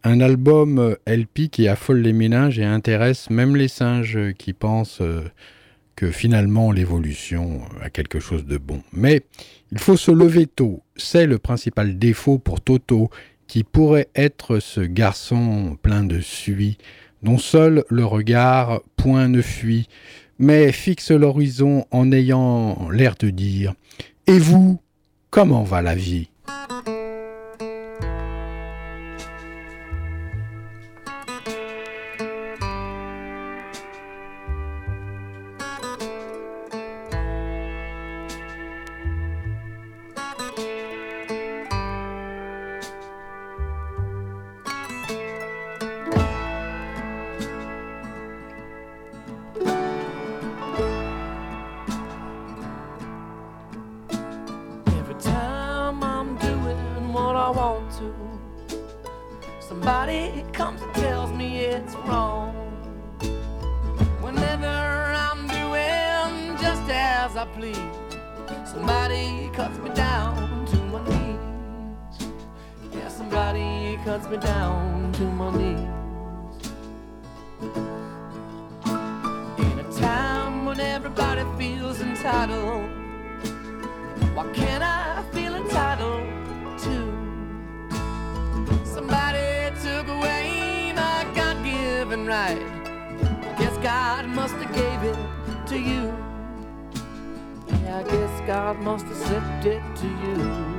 un 0.03 0.19
album 0.21 0.79
euh, 0.79 0.95
LP 1.07 1.49
qui 1.51 1.67
affole 1.67 1.99
les 1.99 2.13
méninges 2.13 2.59
et 2.59 2.65
intéresse 2.65 3.29
même 3.29 3.55
les 3.55 3.67
singes 3.67 4.33
qui 4.37 4.53
pensent 4.53 5.01
euh, 5.01 5.21
que 5.95 6.11
finalement 6.11 6.71
l'évolution 6.71 7.61
a 7.81 7.89
quelque 7.89 8.19
chose 8.19 8.45
de 8.45 8.57
bon. 8.57 8.81
Mais 8.91 9.21
il 9.71 9.79
faut 9.79 9.97
se 9.97 10.11
lever 10.11 10.47
tôt. 10.47 10.81
C'est 10.95 11.27
le 11.27 11.37
principal 11.37 11.97
défaut 11.97 12.39
pour 12.39 12.61
Toto, 12.61 13.09
qui 13.47 13.63
pourrait 13.63 14.09
être 14.15 14.59
ce 14.59 14.81
garçon 14.81 15.77
plein 15.81 16.03
de 16.03 16.19
suie, 16.21 16.77
dont 17.23 17.37
seul 17.37 17.83
le 17.89 18.05
regard 18.05 18.81
point 18.95 19.27
ne 19.27 19.41
fuit, 19.41 19.87
mais 20.39 20.71
fixe 20.71 21.11
l'horizon 21.11 21.85
en 21.91 22.11
ayant 22.11 22.89
l'air 22.91 23.15
de 23.19 23.29
dire 23.29 23.73
Et 24.27 24.39
vous, 24.39 24.79
comment 25.29 25.63
va 25.63 25.81
la 25.81 25.95
vie? 25.95 26.29
I 67.43 67.45
please, 67.47 67.77
somebody 68.63 69.49
cuts 69.53 69.77
me 69.79 69.89
down 69.89 70.65
to 70.65 70.77
my 70.77 71.03
knees. 71.09 72.29
Yeah, 72.93 73.09
somebody 73.09 73.99
cuts 74.05 74.29
me 74.29 74.37
down 74.37 75.11
to 75.11 75.23
my 75.23 75.51
knees. 75.51 75.89
In 79.59 79.77
a 79.77 79.91
time 79.99 80.65
when 80.65 80.79
everybody 80.79 81.43
feels 81.57 81.99
entitled. 81.99 82.89
Why 84.35 84.49
can't 84.53 84.81
I 84.81 85.21
feel 85.33 85.55
entitled 85.55 86.25
to? 86.85 86.95
Somebody 88.85 89.75
took 89.81 90.07
away 90.07 90.93
my 90.95 91.27
God-given 91.35 92.25
right. 92.25 92.63
I 93.21 93.55
guess 93.59 93.77
God 93.79 94.27
must 94.27 94.55
have 94.55 94.73
gave 94.73 95.03
it 95.03 95.17
I 97.93 98.01
guess 98.01 98.41
God 98.47 98.79
must 98.79 99.05
have 99.05 99.17
sent 99.17 99.65
it 99.67 99.83
to 99.97 100.07
you. 100.07 100.72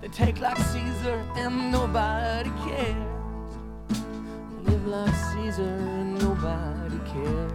They 0.00 0.08
take 0.08 0.40
like 0.40 0.56
Caesar 0.56 1.22
and 1.36 1.70
nobody 1.70 2.48
cares. 2.64 3.54
They 3.90 4.70
live 4.70 4.86
like 4.86 5.14
Caesar 5.14 5.62
and 5.62 6.18
nobody 6.18 6.98
cares. 7.12 7.52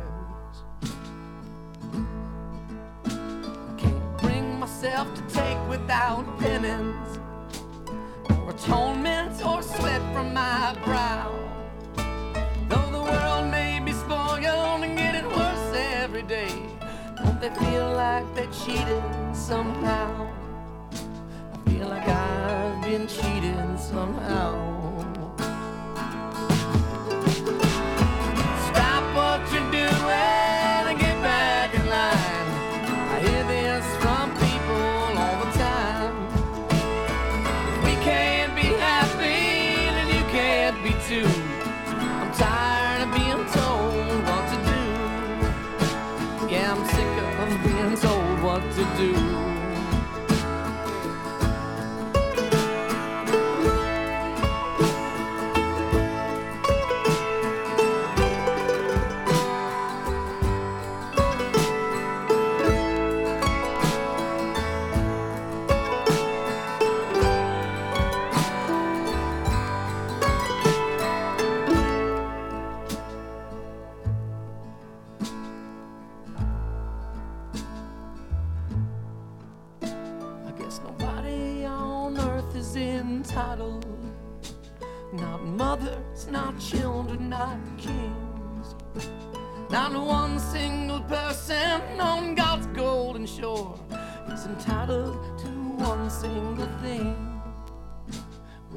I 3.03 3.73
can't 3.77 4.17
bring 4.19 4.59
myself 4.59 5.07
to 5.15 5.21
take 5.33 5.57
without 5.67 6.23
penance 6.37 7.17
or 8.29 8.51
atonement 8.51 9.43
or 9.43 9.63
sweat 9.63 10.01
from 10.13 10.31
my 10.31 10.77
brow. 10.85 11.31
Though 12.69 12.91
the 12.91 13.01
world 13.01 13.49
may 13.49 13.79
be 13.83 13.91
spoiled 13.91 14.83
and 14.83 14.95
getting 14.95 15.25
worse 15.29 15.75
every 15.75 16.21
day, 16.21 16.53
don't 17.17 17.41
they 17.41 17.49
feel 17.49 17.91
like 17.93 18.35
they 18.35 18.45
cheated 18.47 19.03
somehow? 19.33 20.34
Been 22.97 23.07
cheated 23.07 23.77
somehow. 23.77 24.84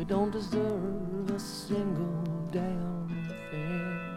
Don't 0.09 0.31
deserve 0.31 1.31
a 1.35 1.39
single 1.39 2.09
damn 2.51 3.09
thing. 3.51 4.09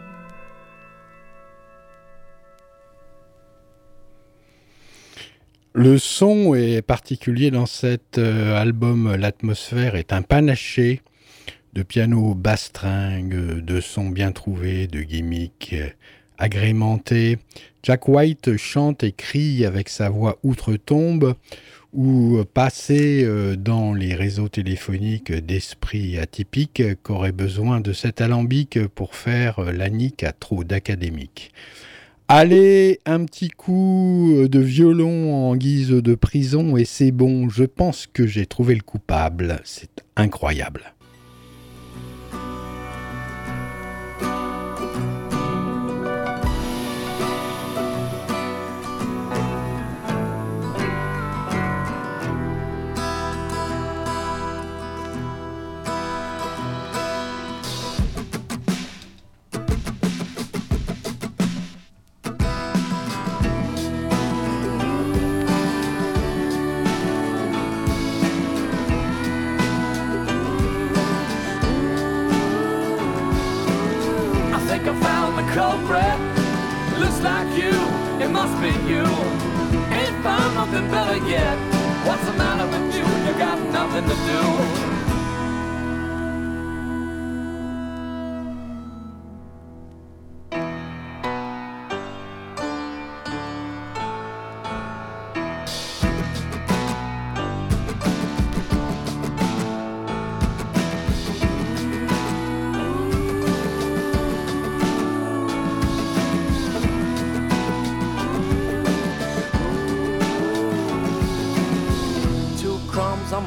Le 5.74 5.98
son 5.98 6.54
est 6.54 6.82
particulier 6.82 7.50
dans 7.50 7.66
cet 7.66 8.18
euh, 8.18 8.56
album. 8.56 9.14
L'atmosphère 9.16 9.94
est 9.94 10.12
un 10.12 10.22
panaché 10.22 11.02
de 11.74 11.82
piano 11.82 12.34
bastringue, 12.34 13.60
de 13.60 13.80
sons 13.80 14.08
bien 14.08 14.32
trouvés, 14.32 14.86
de 14.86 15.02
gimmicks 15.02 15.74
euh, 15.74 15.88
agrémentés. 16.38 17.38
Jack 17.82 18.08
White 18.08 18.56
chante 18.56 19.02
et 19.04 19.12
crie 19.12 19.66
avec 19.66 19.88
sa 19.88 20.08
voix 20.08 20.38
outre-tombe 20.42 21.34
ou 21.92 22.42
passé 22.54 23.22
euh, 23.24 23.56
dans 23.56 23.92
les 23.92 24.14
réseaux 24.14 24.48
téléphoniques 24.48 25.32
d'esprits 25.32 26.18
atypiques 26.18 26.82
qu'aurait 27.02 27.32
besoin 27.32 27.80
de 27.80 27.92
cet 27.92 28.20
alambic 28.20 28.86
pour 28.88 29.14
faire 29.14 29.58
euh, 29.58 29.72
la 29.72 29.90
nique 29.90 30.22
à 30.22 30.32
trop 30.32 30.64
d'académiques. 30.64 31.52
Allez, 32.28 33.00
un 33.04 33.24
petit 33.26 33.50
coup 33.50 34.46
de 34.48 34.58
violon 34.58 35.34
en 35.34 35.54
guise 35.54 35.90
de 35.90 36.14
prison 36.14 36.78
et 36.78 36.86
c'est 36.86 37.10
bon, 37.10 37.50
je 37.50 37.64
pense 37.64 38.06
que 38.06 38.26
j'ai 38.26 38.46
trouvé 38.46 38.74
le 38.74 38.80
coupable. 38.80 39.60
C'est 39.64 40.02
incroyable. 40.16 40.94
Found 80.72 80.90
nothing 80.90 80.90
better 80.90 81.28
yet. 81.28 81.56
What's 82.06 82.24
the 82.24 82.32
matter 82.32 82.51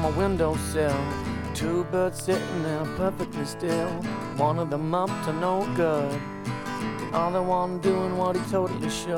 my 0.05 0.17
windowsill. 0.17 0.95
Two 1.55 1.83
birds 1.85 2.21
sitting 2.21 2.63
there 2.63 2.85
perfectly 2.95 3.43
still. 3.43 3.89
One 4.37 4.59
of 4.59 4.69
them 4.69 4.93
up 4.93 5.09
to 5.25 5.33
no 5.33 5.65
good. 5.75 6.11
The 6.99 7.17
Other 7.17 7.41
one 7.41 7.79
doing 7.79 8.15
what 8.15 8.35
he 8.35 8.41
totally 8.51 8.89
should. 8.89 9.17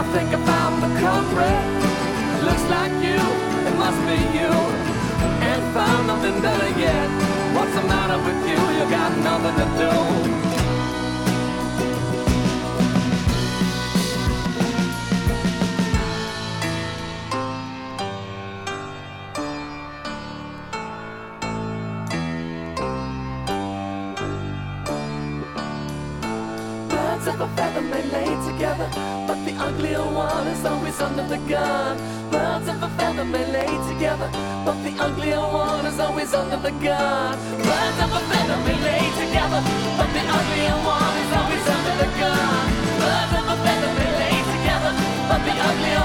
I 0.00 0.04
think 0.14 0.28
I 0.36 0.40
found 0.46 0.74
the 0.84 0.90
red. 1.40 1.64
Looks 2.44 2.66
like 2.76 2.94
you, 3.06 3.20
it 3.68 3.76
must 3.84 4.00
be 4.06 4.18
you. 4.38 4.52
And 5.50 5.74
found 5.74 6.06
nothing 6.06 6.40
better 6.40 6.78
yet. 6.78 7.31
What's 7.62 7.76
the 7.76 7.82
matter 7.82 8.18
with 8.18 8.42
you? 8.48 8.58
You 8.76 8.90
got 8.90 9.16
nothing 9.18 9.54
to 9.54 9.66
do. 9.78 9.90
Birds 26.88 27.26
of 27.28 27.40
a 27.40 27.48
feather 27.54 27.80
may 27.82 28.02
lay 28.02 28.34
together, 28.44 28.90
but 29.28 29.38
the 29.44 29.52
uglier 29.56 30.02
one 30.02 30.48
is 30.48 30.64
always 30.64 31.00
under 31.00 31.28
the 31.28 31.38
gun. 31.48 31.96
Birds 32.28 32.66
of 32.66 32.82
a 32.82 32.88
feather 32.98 33.24
may 33.24 33.46
lay 33.52 33.70
together, 33.88 34.28
but 34.64 34.78
the 34.84 34.94
uglier 35.02 35.40
one 35.40 35.86
is 35.86 35.98
always 35.98 36.32
under 36.34 36.56
the 36.56 36.70
gun. 36.78 37.38
Birds 37.66 37.98
of 38.04 38.10
a 38.12 38.20
feather 38.30 38.58
may 38.66 38.78
lay 38.86 39.06
together, 39.18 39.60
but 39.98 40.08
the 40.14 40.22
uglier 40.38 40.78
one 40.86 41.14
is 41.22 41.32
always 41.38 41.66
under 41.74 41.94
the 42.02 42.10
gun. 42.20 42.66
Birds 43.02 43.32
of 43.38 43.46
a 43.54 43.56
feather 43.64 43.92
may 43.98 44.10
lay 44.22 44.38
together, 44.54 44.92
but 45.28 45.40
the 45.46 45.54
uglier 45.68 46.01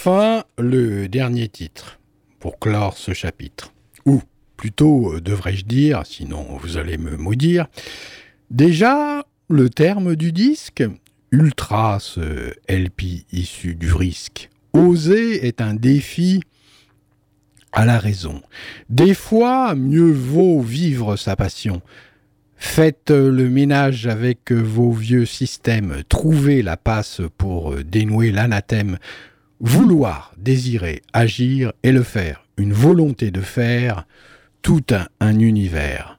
Enfin, 0.00 0.44
le 0.58 1.08
dernier 1.08 1.48
titre, 1.48 1.98
pour 2.38 2.60
clore 2.60 2.96
ce 2.96 3.12
chapitre. 3.14 3.72
Ou 4.06 4.22
plutôt, 4.56 5.14
euh, 5.14 5.20
devrais-je 5.20 5.64
dire, 5.64 6.02
sinon 6.06 6.46
vous 6.62 6.76
allez 6.76 6.96
me 6.96 7.16
maudire, 7.16 7.66
déjà, 8.48 9.24
le 9.48 9.68
terme 9.68 10.14
du 10.14 10.30
disque, 10.30 10.84
ultra 11.32 11.98
ce 12.00 12.52
LP 12.68 13.26
issu 13.32 13.74
du 13.74 13.92
risque. 13.92 14.50
Oser 14.72 15.44
est 15.48 15.60
un 15.60 15.74
défi 15.74 16.42
à 17.72 17.84
la 17.84 17.98
raison. 17.98 18.40
Des 18.88 19.14
fois, 19.14 19.74
mieux 19.74 20.12
vaut 20.12 20.60
vivre 20.60 21.16
sa 21.16 21.34
passion. 21.34 21.82
Faites 22.54 23.10
le 23.10 23.50
ménage 23.50 24.06
avec 24.06 24.52
vos 24.52 24.92
vieux 24.92 25.26
systèmes, 25.26 26.02
trouvez 26.08 26.62
la 26.62 26.76
passe 26.76 27.20
pour 27.36 27.74
dénouer 27.82 28.30
l'anathème. 28.30 28.98
Vouloir, 29.60 30.32
désirer, 30.38 31.02
agir 31.12 31.72
et 31.82 31.90
le 31.90 32.04
faire, 32.04 32.44
une 32.56 32.72
volonté 32.72 33.32
de 33.32 33.40
faire, 33.40 34.06
tout 34.62 34.84
un, 34.90 35.08
un 35.18 35.40
univers. 35.40 36.18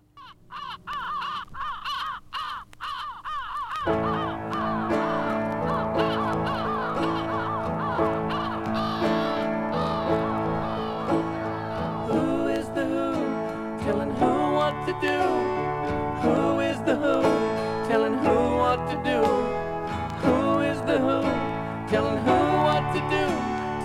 To 23.00 23.10
do? 23.10 23.26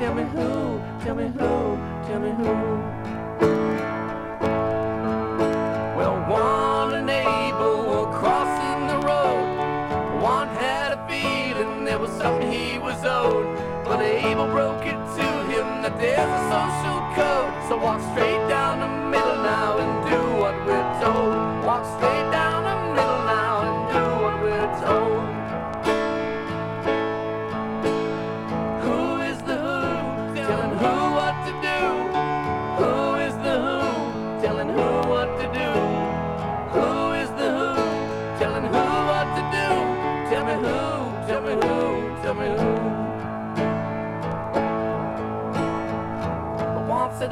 Tell 0.00 0.14
me 0.14 0.24
who, 0.24 0.80
tell 1.04 1.14
me 1.14 1.28
who, 1.28 1.78
tell 2.06 2.20
me 2.20 2.30
who. 2.30 2.52
Well, 5.96 6.16
one 6.28 6.94
and 6.94 7.10
Abel 7.10 7.76
were 7.90 8.10
crossing 8.18 8.80
the 8.88 8.98
road. 9.06 10.20
One 10.20 10.48
had 10.48 10.92
a 10.92 11.08
feeling 11.08 11.84
there 11.84 11.98
was 11.98 12.10
something 12.10 12.50
he 12.50 12.78
was 12.78 13.04
owed. 13.04 13.46
But 13.84 14.00
Abel 14.00 14.48
broke 14.48 14.84
it 14.84 14.98
to 15.18 15.28
him 15.52 15.82
that 15.82 15.96
there's 16.00 16.18
a 16.18 16.42
social 16.54 17.00
code. 17.14 17.68
So 17.68 17.76
walk 17.76 18.00
straight 18.12 18.48
down 18.48 18.80
the 18.80 18.92
middle 19.10 19.36
now 19.42 19.78
and 19.78 20.10
do 20.10 20.20
what 20.40 20.56
we're 20.66 21.00
told. 21.00 21.33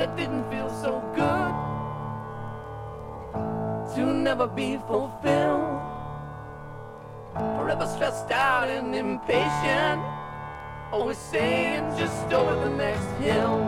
It 0.03 0.17
didn't 0.17 0.51
feel 0.51 0.69
so 0.69 1.01
good 1.15 1.55
to 3.95 4.13
never 4.13 4.49
be 4.49 4.77
fulfilled. 4.89 5.81
Forever 7.35 7.87
stressed 7.87 8.33
out 8.33 8.69
and 8.69 8.97
impatient. 8.97 10.03
Always 10.91 11.19
saying 11.19 11.85
just 11.97 12.33
over 12.33 12.69
the 12.69 12.77
next 12.77 13.07
hill. 13.23 13.63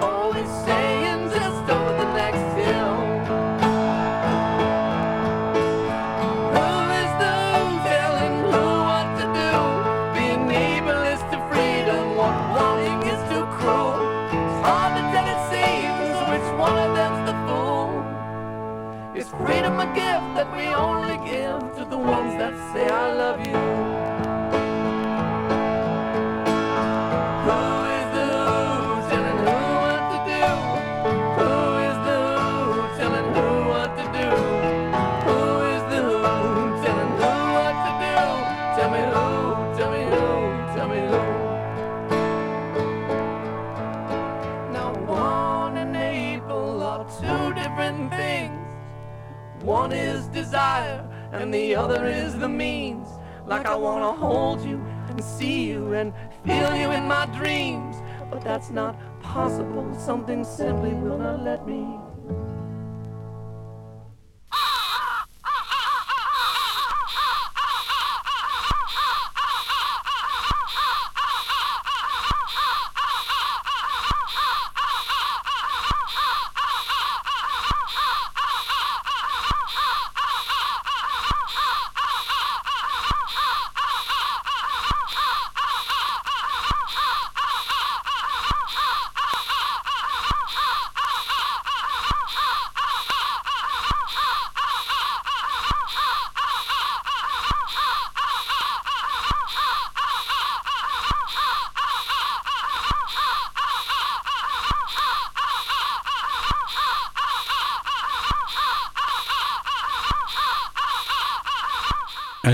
Always 0.00 0.48
saying 0.64 1.28
just 1.28 1.70
over 1.70 1.92
the 1.92 2.10
next 2.14 2.64
hill. 2.64 3.03
A 19.84 19.86
gift 19.94 20.28
that 20.34 20.50
we 20.56 20.66
only 20.68 21.16
give 21.30 21.60
to 21.76 21.84
the 21.84 21.98
ones 21.98 22.34
that 22.38 22.54
say 22.72 22.88
I 22.88 23.12
love 23.12 23.46
you? 23.46 23.83
Desire, 50.54 51.04
and 51.32 51.52
the 51.52 51.74
other 51.74 52.06
is 52.06 52.38
the 52.38 52.48
means. 52.48 53.08
Like 53.44 53.66
I 53.66 53.74
wanna 53.74 54.12
hold 54.12 54.64
you 54.64 54.80
and 55.08 55.22
see 55.22 55.64
you 55.64 55.94
and 55.94 56.12
feel 56.44 56.76
you 56.76 56.92
in 56.92 57.08
my 57.08 57.26
dreams, 57.40 57.96
but 58.30 58.40
that's 58.40 58.70
not 58.70 58.94
possible. 59.20 59.84
Something 59.98 60.44
simply 60.44 60.94
will 60.94 61.18
not 61.18 61.42
let 61.42 61.66
me. 61.66 61.98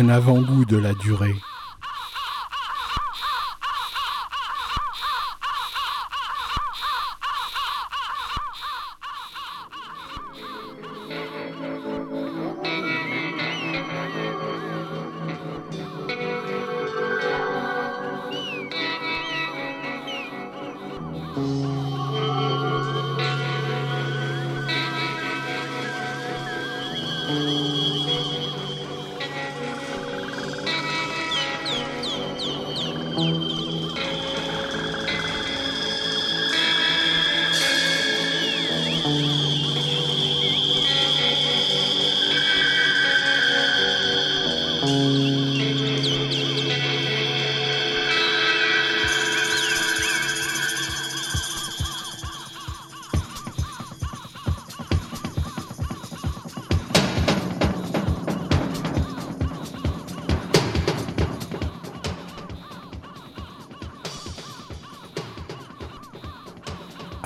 Un 0.00 0.08
avant-goût 0.08 0.64
de 0.64 0.78
la 0.78 0.94
durée. 0.94 1.34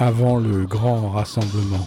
Avant 0.05 0.37
le 0.37 0.67
grand 0.67 1.09
rassemblement. 1.09 1.87